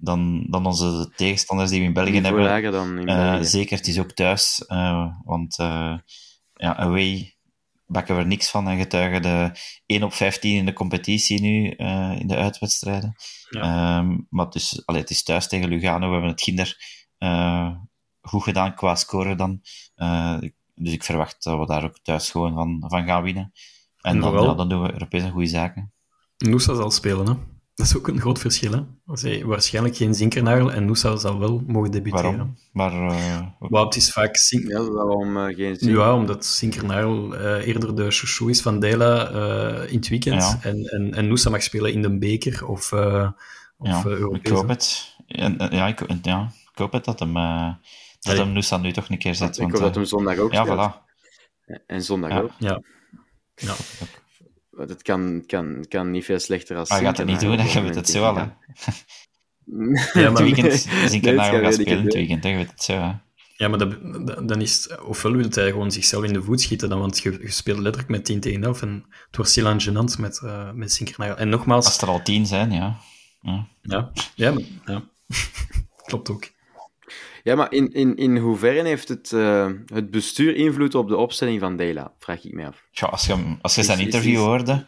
[0.05, 2.71] dan, dan onze tegenstanders die we in België hebben.
[2.71, 5.55] Dan in uh, zeker, het is ook thuis, uh, want
[6.53, 7.35] ja, away
[7.87, 9.51] bakken we er niks van en getuigen de
[9.85, 13.15] 1 op 15 in de competitie nu, uh, in de uitwedstrijden.
[13.49, 13.97] Ja.
[13.97, 16.77] Um, maar het is, allee, het is thuis tegen Lugano, we hebben het kinder
[17.19, 17.75] uh,
[18.21, 19.61] goed gedaan qua score dan.
[19.95, 20.37] Uh,
[20.75, 23.51] dus ik verwacht dat we daar ook thuis gewoon van, van gaan winnen.
[24.01, 25.93] En, dan, ja, dan doen we Europees een goede zaken.
[26.37, 27.33] Noosa zal spelen, hè?
[27.75, 28.71] Dat is ook een groot verschil.
[28.71, 28.81] Hè?
[29.15, 32.37] Zij, waarschijnlijk geen Zinkernagel en Noosa zal wel mogen debuteren.
[32.37, 32.57] Waarom?
[32.71, 33.47] Maar, uh...
[33.59, 34.67] Wout is vaak Zink...
[34.67, 35.95] Ja, waarom uh, geen Zink...
[35.95, 39.29] Ja, omdat Zinkernagel uh, eerder de chouchou is van Dela
[39.87, 40.41] in het weekend.
[40.41, 40.59] Ja.
[40.61, 42.91] En, en, en Noosa mag spelen in de beker of,
[43.77, 45.15] of ja, Ik hoop het.
[45.25, 47.33] ja, ik, ja, ik hoop het dat hem,
[48.19, 49.55] dat hem Noosa nu toch een keer zet.
[49.55, 50.91] Ik want, hoop dat hem zondag ook Ja, speelt.
[50.91, 51.03] voilà.
[51.87, 52.39] En zondag ja.
[52.39, 52.51] ook.
[52.57, 52.81] Ja.
[53.55, 53.73] ja.
[54.77, 57.83] Het kan, kan, kan niet veel slechter als Maar je gaat het niet doen, dan
[57.83, 58.35] weet het zo al.
[58.35, 58.53] Ja,
[60.13, 60.31] maar...
[60.31, 62.93] het weekend Zinkernagel gaat spelen, het weekend, weet het zo.
[62.93, 63.11] Hè.
[63.57, 66.99] Ja, maar dat, dan is ofwel wil hij gewoon zichzelf in de voet schieten, dan,
[66.99, 70.41] want je, je speelt letterlijk met 10 tegen 11 en het wordt stilaan gênant met,
[70.43, 71.37] uh, met Zinkernagel.
[71.37, 71.85] En nogmaals...
[71.85, 72.97] Als er al 10 zijn, ja.
[73.41, 75.03] Ja, ja, ja, maar, ja.
[76.05, 76.49] klopt ook.
[77.45, 81.59] Ja, maar in, in, in hoeverre heeft het, uh, het bestuur invloed op de opstelling
[81.59, 82.13] van Dela?
[82.19, 82.87] Vraag ik me af.
[82.91, 84.85] Ja, als je, als je zijn interview hoorde,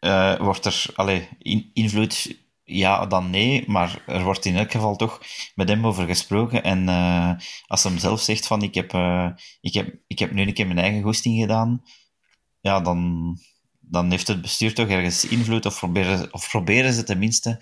[0.00, 4.96] uh, wordt er allee, in, invloed ja, dan nee, maar er wordt in elk geval
[4.96, 5.20] toch
[5.54, 6.62] met hem over gesproken.
[6.62, 7.32] En uh,
[7.66, 8.92] als hij zelf zegt van ik heb,
[9.60, 11.82] ik, heb, ik heb nu een keer mijn eigen goesting gedaan,
[12.60, 13.38] ja, dan,
[13.80, 17.60] dan heeft het bestuur toch ergens invloed, of proberen, of proberen ze tenminste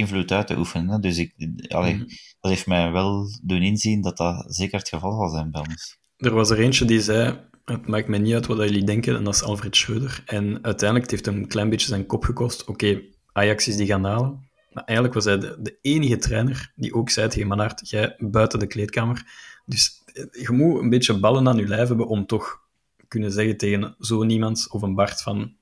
[0.00, 0.88] invloed uit te oefenen.
[0.88, 0.98] Hè.
[0.98, 1.34] Dus ik,
[1.68, 2.06] allee, mm.
[2.40, 5.98] dat heeft mij wel doen inzien dat dat zeker het geval zal zijn bij ons.
[6.16, 9.24] Er was er eentje die zei, het maakt mij niet uit wat jullie denken, en
[9.24, 10.22] dat is Alfred Schreuder.
[10.26, 12.60] En uiteindelijk het heeft hem een klein beetje zijn kop gekost.
[12.60, 14.48] Oké, okay, Ajax is die gaan halen.
[14.72, 18.58] Maar eigenlijk was hij de, de enige trainer die ook zei tegen Manhart, jij buiten
[18.58, 19.24] de kleedkamer.
[19.66, 22.60] Dus je moet een beetje ballen aan je lijf hebben om toch
[23.08, 25.56] kunnen zeggen tegen zo niemand of een Bart van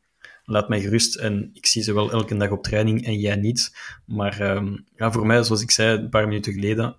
[0.49, 3.77] laat mij gerust en ik zie ze wel elke dag op training en jij niet.
[4.05, 6.97] Maar um, ja, voor mij, zoals ik zei een paar minuten geleden,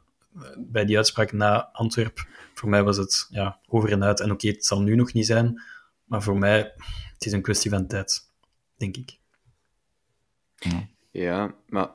[0.57, 4.19] bij die uitspraak na Antwerp, voor mij was het ja, over en uit.
[4.19, 5.61] En oké, het zal nu nog niet zijn,
[6.03, 6.57] maar voor mij,
[7.13, 8.29] het is een kwestie van tijd,
[8.77, 9.17] denk ik.
[11.11, 11.89] Ja, maar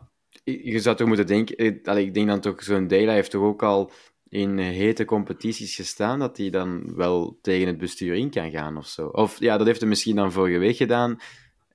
[0.45, 3.63] je zou toch moeten denken, allee, ik denk dan toch, zo'n Dela heeft toch ook
[3.63, 3.93] al
[4.29, 8.87] in hete competities gestaan, dat hij dan wel tegen het bestuur in kan gaan of
[8.87, 9.07] zo.
[9.07, 11.19] Of ja, dat heeft hij misschien dan vorige week gedaan.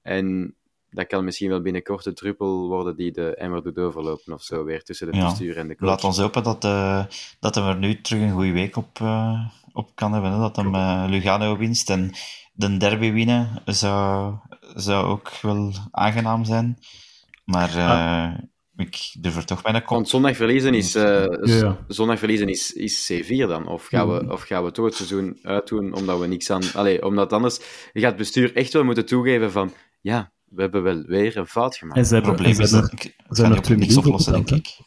[0.02, 0.56] En
[0.90, 4.64] dat kan misschien wel binnenkort de druppel worden die de emmer doet overlopen of zo,
[4.64, 5.26] weer tussen de ja.
[5.26, 5.90] bestuur en de coach.
[5.90, 7.06] Laat ons hopen dat, uh,
[7.40, 10.32] dat hij er nu terug een goede week op, uh, op kan hebben.
[10.32, 10.38] Hè?
[10.40, 12.12] Dat hem uh, Lugano winst en
[12.54, 14.36] de derby winnen zou,
[14.76, 16.78] zou ook wel aangenaam zijn.
[17.46, 18.34] Maar ah.
[18.78, 19.90] ik durf er toch bijna kop.
[19.90, 21.78] Want zondag verliezen is, ja.
[21.88, 23.68] zondag verliezen is, is C4 dan?
[23.68, 26.64] Of gaan, we, of gaan we toch het seizoen uitdoen omdat we niks aan...
[26.74, 27.60] Allee, omdat anders
[27.94, 31.76] gaat het bestuur echt wel moeten toegeven van ja, we hebben wel weer een fout
[31.76, 31.98] gemaakt.
[31.98, 34.34] En ze hebben, probleem is ze dat ik niet er 2 op niks miljoen oplossen,
[34.34, 34.78] denk ik.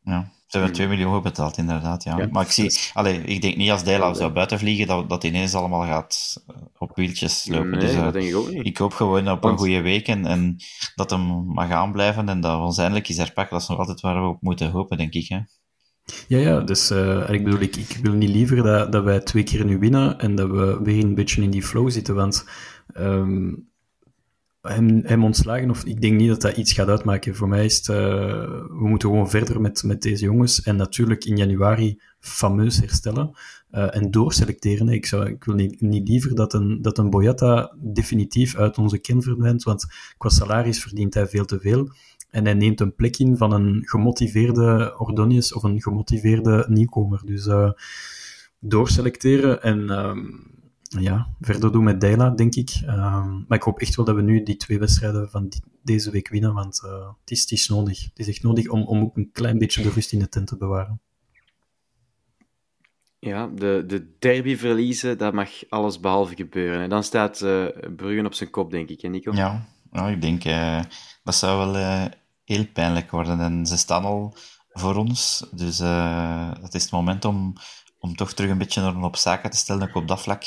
[0.00, 2.04] Ja, ze hebben 2 miljoen betaald, inderdaad.
[2.04, 2.16] Ja.
[2.16, 2.28] Ja.
[2.30, 5.54] Maar ik, zie, allee, ik denk niet als Dela zou buiten vliegen, dat, dat ineens
[5.54, 7.70] allemaal gaat eh, op wieltjes lopen.
[7.70, 8.66] Nee, dus, eh, dat denk ik ook niet.
[8.66, 10.56] ik hoop gewoon op Want- een goede week en, en
[10.94, 13.52] dat hem mag aanblijven en dat we ons eindelijk eens herpakken.
[13.52, 15.28] Dat is nog altijd waar we op moeten hopen, denk ik.
[15.28, 15.38] Hè.
[16.28, 19.42] Ja, ja, dus eh, ik bedoel, ik, ik wil niet liever dat, dat wij twee
[19.42, 22.44] keer nu winnen en dat we weer een beetje in die flow zitten, want
[22.92, 23.52] ehm,
[24.68, 27.34] hem, hem ontslagen, of ik denk niet dat dat iets gaat uitmaken.
[27.34, 27.96] Voor mij is het, eh,
[28.68, 33.30] we moeten gewoon verder met, met deze jongens en natuurlijk in januari fameus herstellen
[33.70, 34.88] eh, en doorselecteren.
[34.88, 38.98] Ik, zou, ik wil niet, niet liever dat een, dat een Boyata definitief uit onze
[38.98, 39.86] ken verdwijnt, want
[40.18, 41.88] qua salaris verdient hij veel te veel.
[42.34, 47.20] En hij neemt een plek in van een gemotiveerde Ordonius of een gemotiveerde nieuwkomer.
[47.24, 47.70] Dus eh,
[48.58, 50.22] doorselecteren en ehm,
[51.02, 52.70] ja, verder doen met Dela, denk ik.
[52.86, 56.10] Ehm, maar ik hoop echt wel dat we nu die twee wedstrijden van die- deze
[56.10, 58.04] week winnen, want eh, het, is, het is nodig.
[58.04, 60.46] Het is echt nodig om, om ook een klein beetje de rust in de tent
[60.46, 61.00] te bewaren.
[63.18, 66.80] Ja, de, de derby verliezen, dat mag alles behalve gebeuren.
[66.80, 67.64] En dan staat eh
[67.96, 69.32] Bruggen op zijn kop, denk ik, hè, Nico?
[69.32, 70.80] Ja, ja ik denk eh,
[71.22, 72.04] dat zou wel eh,
[72.44, 73.40] heel pijnlijk worden.
[73.40, 74.36] En ze staan al
[74.68, 77.52] voor ons, dus uh, het is het moment om,
[77.98, 80.44] om toch terug een beetje orde op zaken te stellen, ook op dat vlak.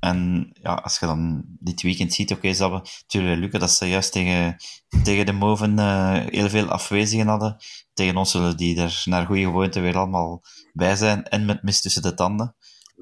[0.00, 3.70] En ja, als je dan dit weekend ziet, oké, okay, dat we natuurlijk lukken dat
[3.70, 4.56] ze juist tegen,
[5.02, 7.56] tegen de Moven uh, heel veel afwezigen hadden.
[7.94, 11.80] Tegen ons zullen die er naar goede gewoonte weer allemaal bij zijn en met mis
[11.80, 12.56] tussen de tanden.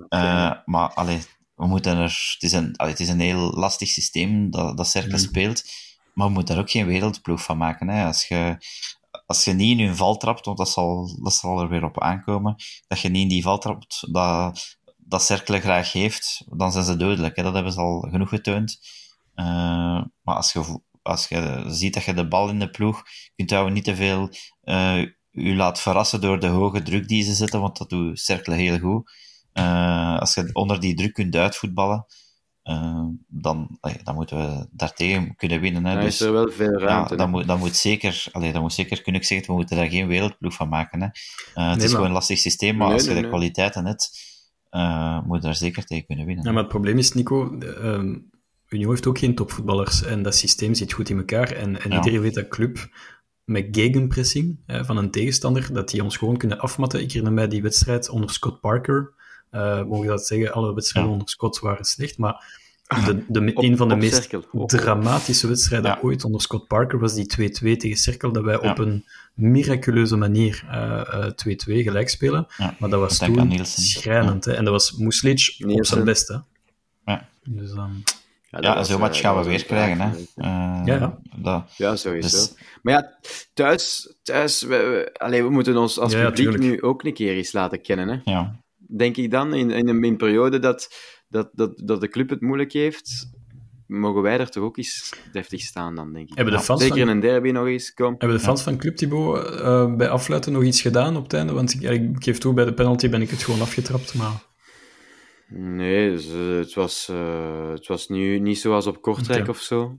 [0.04, 0.50] Okay.
[0.50, 1.20] Uh, maar allee,
[1.54, 4.88] we moeten er, het, is een, allee, het is een heel lastig systeem dat, dat
[4.88, 5.18] Cercle mm.
[5.18, 5.62] speelt,
[6.14, 7.88] maar we moeten er ook geen wereldploeg van maken.
[7.88, 8.06] Hè.
[8.06, 8.56] Als, je,
[9.26, 12.00] als je niet in hun val trapt, want dat zal, dat zal er weer op
[12.00, 12.56] aankomen,
[12.86, 16.96] dat je niet in die val trapt, dat, dat Cercle graag heeft, dan zijn ze
[16.96, 17.36] dodelijk.
[17.36, 17.42] Hè.
[17.42, 18.78] Dat hebben ze al genoeg getoond.
[19.34, 19.46] Uh,
[20.22, 23.02] maar als je, als je ziet dat je de bal in de ploeg
[23.36, 24.28] kunt houden, niet te veel
[24.64, 28.78] uh, laat verrassen door de hoge druk die ze zetten, want dat doet Cercle heel
[28.78, 29.12] goed.
[29.54, 32.06] Uh, als je onder die druk kunt uitvoetballen,
[32.64, 35.84] uh, dan, allee, dan moeten we daartegen kunnen winnen.
[35.84, 35.94] Hè.
[35.94, 37.10] Dan dus, is er wel veel ruimte.
[37.12, 39.76] Ja, dan, moet, dan, moet zeker, allee, dan moet zeker kunnen ik zeggen, we moeten
[39.76, 41.00] daar geen wereldploeg van maken.
[41.00, 41.06] Hè.
[41.06, 43.86] Uh, het nee, is gewoon een lastig systeem, maar nee, als je nee, de kwaliteiten
[43.86, 44.10] hebt,
[45.26, 46.44] moet je daar zeker tegen kunnen winnen.
[46.44, 48.16] Ja, maar het probleem is, Nico, uh,
[48.68, 51.50] Union heeft ook geen topvoetballers en dat systeem zit goed in elkaar.
[51.52, 51.96] En, en ja.
[51.96, 52.88] iedereen weet dat club
[53.44, 57.00] met gegenpressing hè, van een tegenstander, dat die ons gewoon kunnen afmatten.
[57.00, 59.12] Ik herinner mij die wedstrijd onder Scott Parker,
[59.54, 61.16] uh, mogen dat zeggen, alle wedstrijden ja.
[61.16, 62.62] onder Scott waren slecht, maar
[63.04, 64.66] de, de, op, een van de meest cirkel.
[64.66, 65.98] dramatische wedstrijden ja.
[66.02, 68.70] ooit onder Scott Parker was die 2-2 tegen Cirkel, dat wij ja.
[68.70, 70.66] op een miraculeuze manier 2-2
[71.46, 72.46] uh, uh, gelijk spelen.
[72.78, 74.44] Maar dat was toen schrijnend.
[74.44, 74.52] Hè?
[74.52, 75.78] En dat was Muslic Nielsen.
[75.78, 76.42] op zijn beste.
[77.04, 77.28] Ja.
[77.44, 78.02] Dus, um...
[78.50, 80.00] Ja, ja zo match gaan we weer krijgen.
[80.00, 80.10] Hè?
[80.36, 81.18] ja, ja.
[81.36, 82.36] Dat, ja, sowieso.
[82.36, 82.54] Dus...
[82.82, 83.18] Maar ja,
[83.54, 86.62] thuis, thuis we, we, allee, we moeten ons als publiek tuurlijk.
[86.62, 88.08] nu ook een keer eens laten kennen.
[88.08, 88.32] Hè?
[88.32, 88.63] Ja
[88.96, 90.94] denk ik dan, in, in, een, in periode dat,
[91.28, 93.30] dat, dat, dat de club het moeilijk heeft,
[93.86, 96.36] mogen wij er toch ook eens deftig staan dan, denk ik.
[96.36, 97.08] Hebben de fans Zeker van...
[97.08, 98.14] in een derby nog eens, kom.
[98.18, 98.70] Hebben de fans ja.
[98.70, 101.52] van Club Thibaut uh, bij afluiten nog iets gedaan op het einde?
[101.52, 104.52] Want ik, ik geef toe, bij de penalty ben ik het gewoon afgetrapt, maar...
[105.48, 109.50] Nee, dus, uh, het was, uh, het was nu niet zoals op Kortrijk okay.
[109.50, 109.96] of zo,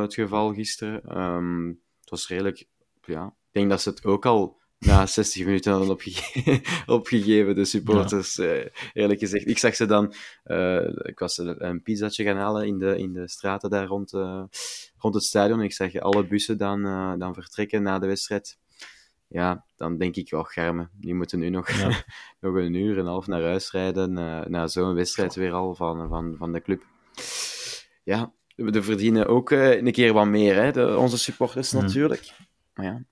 [0.00, 1.18] het geval gisteren.
[1.18, 1.68] Um,
[2.00, 2.66] het was redelijk,
[3.00, 3.34] ja...
[3.52, 8.34] Ik denk dat ze het ook al na 60 minuten hadden opgege opgegeven, de supporters,
[8.34, 8.44] ja.
[8.44, 9.46] uh, eerlijk gezegd.
[9.46, 10.14] Ik zag ze dan,
[10.44, 14.42] uh, ik was een pizzatje gaan halen in de, in de straten daar rond, uh,
[14.96, 15.62] rond het stadion.
[15.62, 16.82] Ik zag alle bussen dan,
[17.18, 18.58] dan vertrekken na de wedstrijd.
[19.28, 21.88] Ja, dan denk ik, oh germen, die moeten nu nog, ja.
[22.40, 24.12] nog een uur en een half naar huis rijden,
[24.50, 26.82] na zo'n wedstrijd weer al van, van, van de club.
[28.04, 31.80] Ja, we verdienen ook een keer wat meer, hè, de, onze supporters mm.
[31.80, 32.32] natuurlijk.
[32.74, 33.04] Maar ja,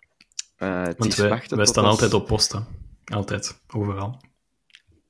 [0.65, 1.93] uh, Want wij, wij staan als...
[1.93, 2.67] altijd op posten.
[3.05, 4.21] Altijd, overal.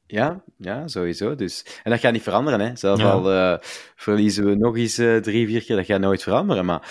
[0.07, 1.35] Ja, ja, sowieso.
[1.35, 1.81] Dus.
[1.83, 2.61] En dat gaat niet veranderen.
[2.61, 2.77] Hè.
[2.77, 3.11] Zelfs ja.
[3.11, 3.59] al uh,
[3.95, 6.65] verliezen we nog eens uh, drie, vier keer, dat gaat nooit veranderen.
[6.65, 6.89] Maar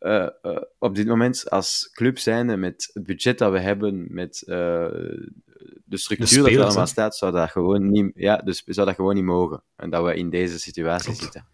[0.00, 0.28] uh,
[0.78, 4.42] op dit moment, als club zijnde, met het budget dat we hebben, met
[5.84, 8.96] de structuur spelers, dat er allemaal staat, zou dat, gewoon niet, ja, dus zou dat
[8.96, 9.62] gewoon niet mogen.
[9.76, 11.22] En dat we in deze situatie Klopt.
[11.22, 11.46] zitten.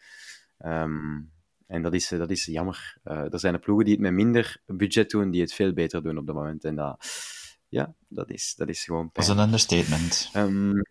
[0.65, 1.31] Um,
[1.73, 2.97] en dat is, dat is jammer.
[3.05, 6.03] Uh, er zijn er ploegen die het met minder budget doen, die het veel beter
[6.03, 6.64] doen op dat moment.
[6.64, 7.05] En dat,
[7.68, 9.27] ja, dat is, dat is gewoon pijn.
[9.27, 10.31] Dat is een understatement.
[10.37, 10.83] Um,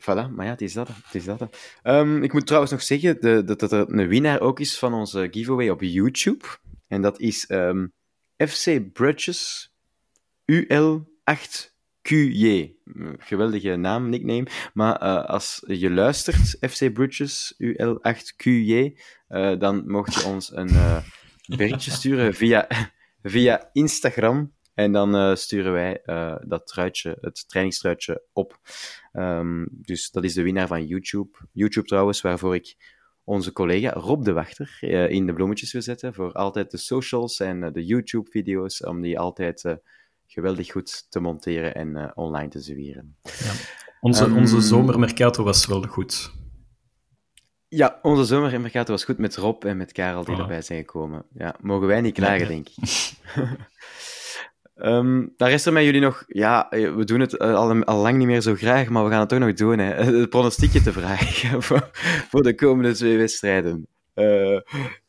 [0.00, 0.88] voilà, maar ja, het is dat.
[0.88, 1.48] Het is dat.
[1.82, 4.94] Um, ik moet trouwens nog zeggen de, dat, dat er een winnaar ook is van
[4.94, 6.44] onze giveaway op YouTube.
[6.86, 7.92] En dat is um,
[8.36, 9.72] FC Bridges
[10.52, 11.75] UL8
[12.06, 12.74] QJ.
[13.18, 14.46] Geweldige naam, nickname.
[14.74, 20.98] Maar uh, als je luistert, FC Bridges UL8QJ, uh, dan mocht je ons een uh,
[21.56, 22.66] berichtje sturen via,
[23.22, 24.54] via Instagram.
[24.74, 26.02] En dan sturen wij
[26.46, 28.58] dat truitje, het trainingstruitje op.
[29.12, 31.38] Um, dus dat is de winnaar van YouTube.
[31.52, 32.76] YouTube trouwens, waarvoor ik
[33.24, 34.78] onze collega Rob de Wachter
[35.10, 36.14] in de bloemetjes wil zetten.
[36.14, 39.78] Voor altijd de socials en de YouTube-video's, om die altijd
[40.26, 43.16] geweldig goed te monteren en uh, online te zwieren.
[43.22, 43.52] Ja.
[44.00, 46.34] Onze, um, onze zomermercato was wel goed.
[47.68, 50.40] Ja, onze zomermercato was goed met Rob en met Karel die oh.
[50.40, 51.24] erbij zijn gekomen.
[51.34, 53.10] Ja, mogen wij niet klagen, ja, denk ik.
[54.74, 56.24] um, daar is er met jullie nog...
[56.26, 59.28] Ja, we doen het al, al lang niet meer zo graag, maar we gaan het
[59.28, 59.78] toch nog doen.
[59.78, 59.94] Hè.
[60.20, 61.90] Het pronostiekje te vragen voor,
[62.30, 63.86] voor de komende twee wedstrijden.
[64.14, 64.60] Uh,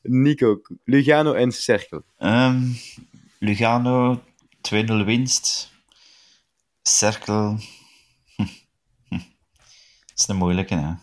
[0.02, 2.04] Nico, Lugano en Cerkel.
[2.20, 2.76] Um,
[3.40, 4.22] Lugano
[4.74, 5.72] 2-0 winst.
[6.82, 7.58] Cirkel.
[10.18, 10.94] Dat is een moeilijke, hè.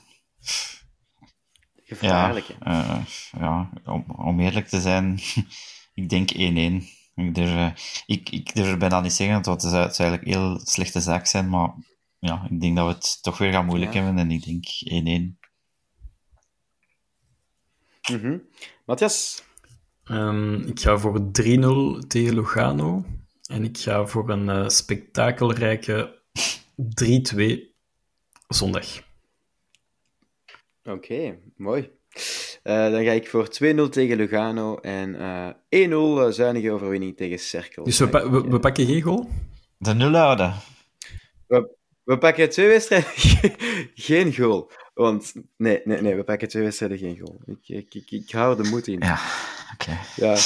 [1.85, 3.07] Gevaarlijk, ja, uh,
[3.39, 5.21] ja om, om, eerlijk te zijn,
[6.01, 6.37] ik denk 1-1.
[7.15, 7.71] Ik durf, uh,
[8.07, 11.01] ik, ik durf bijna niet zeggen, want het zou, het zou eigenlijk een heel slechte
[11.01, 11.75] zaak zijn, maar
[12.19, 14.03] ja, ik denk dat we het toch weer gaan moeilijk ja.
[14.03, 14.65] hebben en ik denk
[15.05, 15.43] 1-1.
[18.12, 18.43] Mm -hmm.
[18.85, 19.43] Matthias?
[20.05, 23.05] Ehm, ik ga voor 3-0 tegen Lugano.
[23.51, 26.20] En ik ga voor een uh, spektakelrijke
[27.34, 27.74] 3-2
[28.49, 28.86] zondag.
[30.82, 31.90] Oké, okay, mooi.
[32.64, 33.49] Uh, dan ga ik voor 2-0
[33.90, 35.14] tegen Lugano en
[35.68, 37.84] uh, 1-0 zuinige overwinning tegen Cerkel.
[37.84, 39.28] Dus we, pa we, we, pakken geen goal?
[39.78, 40.55] De nul houden.
[41.47, 43.11] We, we pakken twee wedstrijden
[43.95, 44.70] geen goal.
[44.95, 47.40] Want nee, nee, nee, we pakken twee wedstrijden geen goal.
[47.45, 49.01] Ik, ik, ik, ik hou de moed in.
[49.01, 49.20] Ja,
[49.72, 49.99] oké.
[50.16, 50.36] Okay.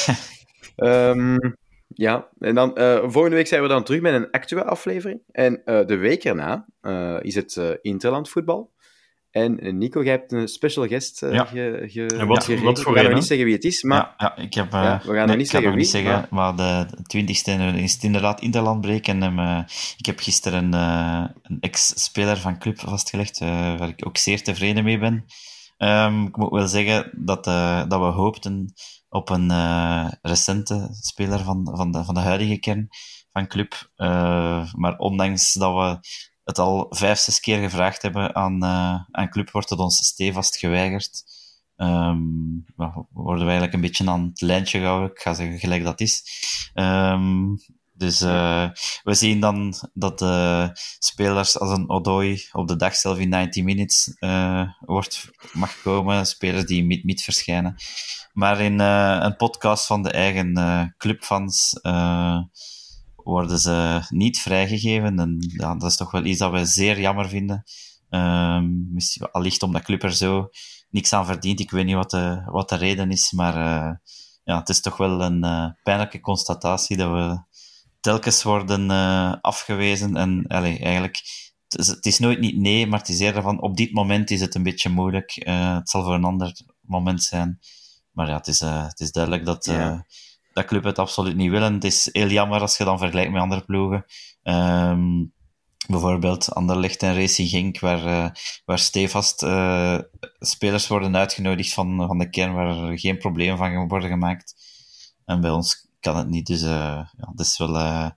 [0.77, 1.11] Ja.
[1.11, 1.39] um,
[1.95, 5.21] ja, en dan uh, volgende week zijn we dan terug met een actuele aflevering.
[5.31, 8.77] En uh, de week erna uh, is het Interland voetbal.
[9.31, 11.45] En Nico, jij hebt een special guest ja.
[11.45, 13.83] ge, ge, en wat, ge, wat voor We gaan nog niet zeggen wie het is,
[13.83, 14.15] maar...
[14.17, 14.71] Ja, ik heb...
[14.71, 15.79] We gaan nee, nog niet zeggen wie.
[15.79, 15.89] wie.
[15.89, 19.07] zeggen, maar, maar de twintigste is het inderdaad Interlandbreek.
[19.09, 19.63] En uh,
[19.97, 20.73] ik heb gisteren
[21.43, 25.25] een ex-speler van club vastgelegd, waar ik ook zeer tevreden mee ben.
[25.79, 27.45] Um, ik moet wel zeggen dat,
[27.89, 28.73] dat we hoopten
[29.09, 29.51] op een
[30.23, 32.89] recente speler van, van, de, van de huidige kern
[33.33, 33.91] van club.
[34.77, 36.09] maar ondanks dat we
[36.49, 40.57] het al vijf, zes keer gevraagd hebben aan, uh, aan club, wordt het ons stevast
[40.57, 41.23] geweigerd.
[41.77, 42.65] Um,
[43.13, 45.11] worden we eigenlijk een beetje aan het lijntje gehouden.
[45.11, 46.23] Ik ga zeggen gelijk dat is.
[46.75, 47.59] Um,
[47.99, 48.69] dus uh,
[49.03, 53.65] we zien dan dat de spelers als een Odoi op de dag zelf in 90
[53.65, 56.27] minutes uh, wordt, mag komen.
[56.27, 57.75] Spelers die mid-mid verschijnen.
[58.33, 61.81] Maar in een podcast van de eigen clubfans
[63.15, 65.19] worden ze niet vrijgegeven.
[65.19, 67.65] En ja, dat is toch wel iets dat we zeer jammer vinden.
[68.11, 70.49] Um, misschien allicht omdat Club er zo
[70.91, 71.61] niks aan verdient.
[71.61, 73.55] Ik weet niet wat de, wat de reden is, maar
[74.45, 77.47] ja, het is toch wel een pijnlijke constatatie dat we
[78.01, 80.17] telkens worden uh, afgewezen.
[80.17, 81.17] En eigenlijk,
[81.69, 84.31] het is, het is, nooit niet nee, maar het is eerder van op dit moment
[84.31, 85.33] is het een beetje moeilijk.
[85.45, 87.59] het zal voor een ander moment zijn.
[88.13, 89.65] Maar ja, het is, het is duidelijk dat...
[89.65, 90.07] Ja
[90.59, 91.75] dat club het absoluut niet willen.
[91.75, 94.05] Het is heel jammer als je dan vergelijkt met andere ploegen.
[94.43, 95.33] Um,
[95.89, 98.31] bijvoorbeeld Anderlecht en Racing Genk, waar, uh,
[98.65, 99.99] waar stevast uh,
[100.39, 104.55] spelers worden uitgenodigd van, van de kern, waar er geen probleem van worden gemaakt.
[105.25, 106.69] En bij ons kan het niet, dus uh,
[107.17, 108.13] ja, dat is wel...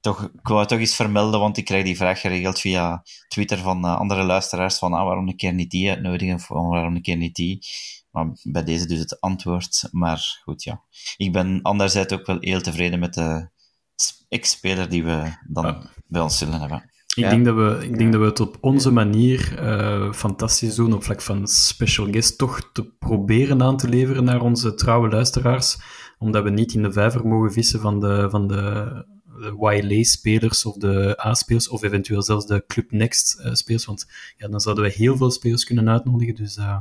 [0.00, 3.84] toch, ik wou toch iets vermelden, want ik krijg die vraag geregeld via Twitter van
[3.84, 7.34] andere luisteraars, van ah, waarom een keer niet die uitnodigen, of waarom een keer niet
[7.34, 7.66] die.
[8.10, 9.88] Maar bij deze dus het antwoord.
[9.90, 10.82] Maar goed, ja.
[11.16, 13.48] Ik ben anderzijds ook wel heel tevreden met de
[14.28, 15.90] ex-speler die we dan ja.
[16.06, 16.90] bij ons zullen hebben.
[17.06, 17.30] Ik, ja.
[17.30, 21.04] denk dat we, ik denk dat we het op onze manier uh, fantastisch doen, op
[21.04, 25.78] vlak van special guest, toch te proberen aan te leveren naar onze trouwe luisteraars,
[26.20, 30.76] omdat we niet in de vijver mogen vissen van de, van de, de YLA-spelers of
[30.76, 34.06] de A-spelers, of eventueel zelfs de Club Next-spelers, want
[34.36, 36.56] ja, dan zouden we heel veel spelers kunnen uitnodigen, dus...
[36.56, 36.78] Uh,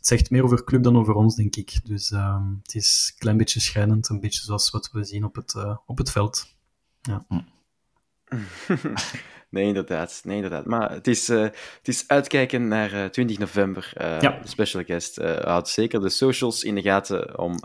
[0.00, 1.72] het zegt meer over club dan over ons, denk ik.
[1.84, 5.34] Dus uh, het is een klein beetje schijnend, een beetje zoals wat we zien op
[5.34, 6.56] het, uh, op het veld.
[7.00, 7.26] Ja.
[9.50, 10.20] nee, inderdaad.
[10.24, 10.64] Nee, inderdaad.
[10.64, 13.92] Maar het is, uh, het is uitkijken naar 20 november.
[13.96, 14.38] ja.
[14.42, 17.58] De special guest houdt zeker de socials in de gaten om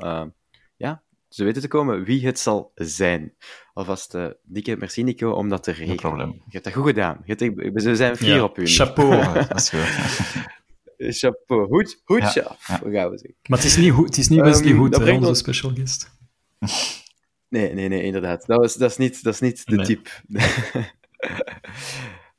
[0.77, 3.33] ja, te weten te komen wie het zal zijn.
[3.73, 5.89] Alvast dikke merci, Nico, om dat te regelen.
[5.89, 6.31] Geen probleem.
[6.33, 7.21] Je hebt dat goed gedaan.
[7.25, 8.43] Je hebt, we zijn fier ja.
[8.43, 8.67] op u.
[8.67, 9.33] Chapeau.
[9.47, 11.15] dat is goed.
[11.15, 11.67] Chapeau.
[11.67, 12.75] Hoed, hoedje Ja, af, ja.
[12.75, 13.35] gaan we zeggen.
[13.47, 16.11] Maar het is niet, goed, het is niet Wesley Ehm, Hoed, onze ons- special guest.
[17.49, 18.45] Nee, nee, nee, inderdaad.
[18.45, 19.85] Dat, was, dat, is, niet, dat is niet de Nee.
[19.85, 20.09] type.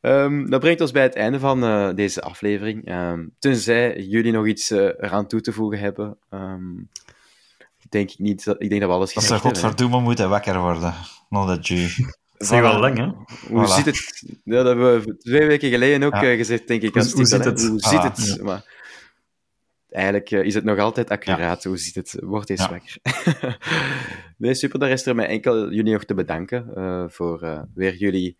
[0.00, 2.86] Ehm, dat brengt ons bij het einde van eh, deze aflevering.
[2.86, 6.18] Ehm, tenzij jullie nog iets eh, eraan toe te voegen hebben.
[6.30, 6.74] Ehm,
[7.88, 8.44] denk ik niet.
[8.44, 9.62] dat- Ik denk dat we alles Dat ze gezegd hebben.
[9.62, 9.66] hè.
[9.68, 10.94] godverdomme moeten wakker worden.
[11.28, 11.80] Not that you.
[12.38, 13.04] Dat is wel lang, hè?
[13.48, 13.68] Hoe Voilà.
[13.70, 14.22] zit het?
[14.44, 16.22] Ja, dat hebben we twee weken geleden ook Ja.
[16.30, 16.92] eh, gezegd, denk ik.
[16.92, 17.50] Hoe- als hoe hè.
[17.50, 17.66] het?
[17.66, 18.42] Hoe zit het?
[18.42, 18.64] Maar
[19.90, 21.64] eigenlijk eh, is het nog altijd accuraat.
[21.64, 22.16] Hoe zit het?
[22.22, 22.70] Wordt eens Ja.
[22.70, 22.96] wakker.
[24.38, 24.78] nee, super.
[24.78, 28.36] Daar rest er mij enkel jullie nog te bedanken eh, voor eh, weer jullie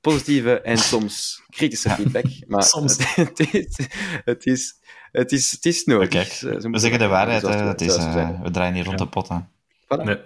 [0.00, 2.24] positieve en soms kritische feedback.
[2.46, 2.96] Maar Soms.
[3.16, 3.76] Het, is,
[4.24, 4.74] het, is,
[5.12, 6.08] het, is, het is nodig.
[6.08, 7.42] Kijk, Eh, we zeggen de waarheid.
[7.42, 7.48] hè.
[7.48, 9.28] we- Het is, we eh, we draaien hier rond de pot.
[9.28, 9.38] Hè.
[9.84, 10.02] Voilà.
[10.04, 10.16] Nee.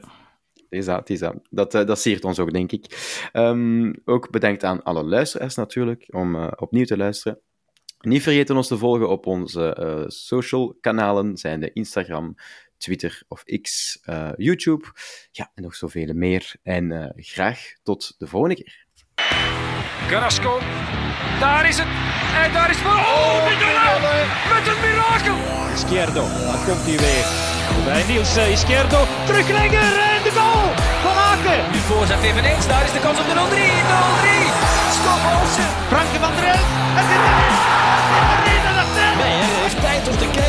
[0.55, 1.35] Het is dat, het is dat.
[1.51, 2.85] Dat, eh, dat siert ons ook, denk ik.
[3.33, 7.39] Ehm, ook bedankt aan alle luisteraars natuurlijk, om eh, opnieuw te luisteren.
[8.01, 12.35] Niet vergeten ons te volgen op onze eh, social kanalen, zijn de Instagram,
[12.79, 14.85] Twitter of X, eh, YouTube.
[15.31, 16.55] Ja, en nog zoveel meer.
[16.63, 18.84] En eh, graag tot de volgende keer.
[20.09, 20.61] Carrasco,
[21.41, 21.87] daar is het.
[22.43, 22.99] En daar is voor.
[23.15, 24.27] Oh, Mignolet!
[24.53, 25.39] Met een mirakel!
[25.75, 27.27] Izquierdo, dan komt hij weer.
[27.85, 30.67] Bij Niels eh, Izquierdo, teruglegger en de goal
[31.05, 31.61] van Aken.
[31.73, 33.39] Nu voorzet eveneens, daar is de kans op de 0-3.
[33.39, 33.45] 0-3.
[34.97, 35.71] Schop Olsen.
[35.93, 36.69] Franke van der Elf,
[36.99, 37.55] het is erin!
[38.13, 40.45] Het is erin en dat is Nee, hij heeft tijd om te kijken.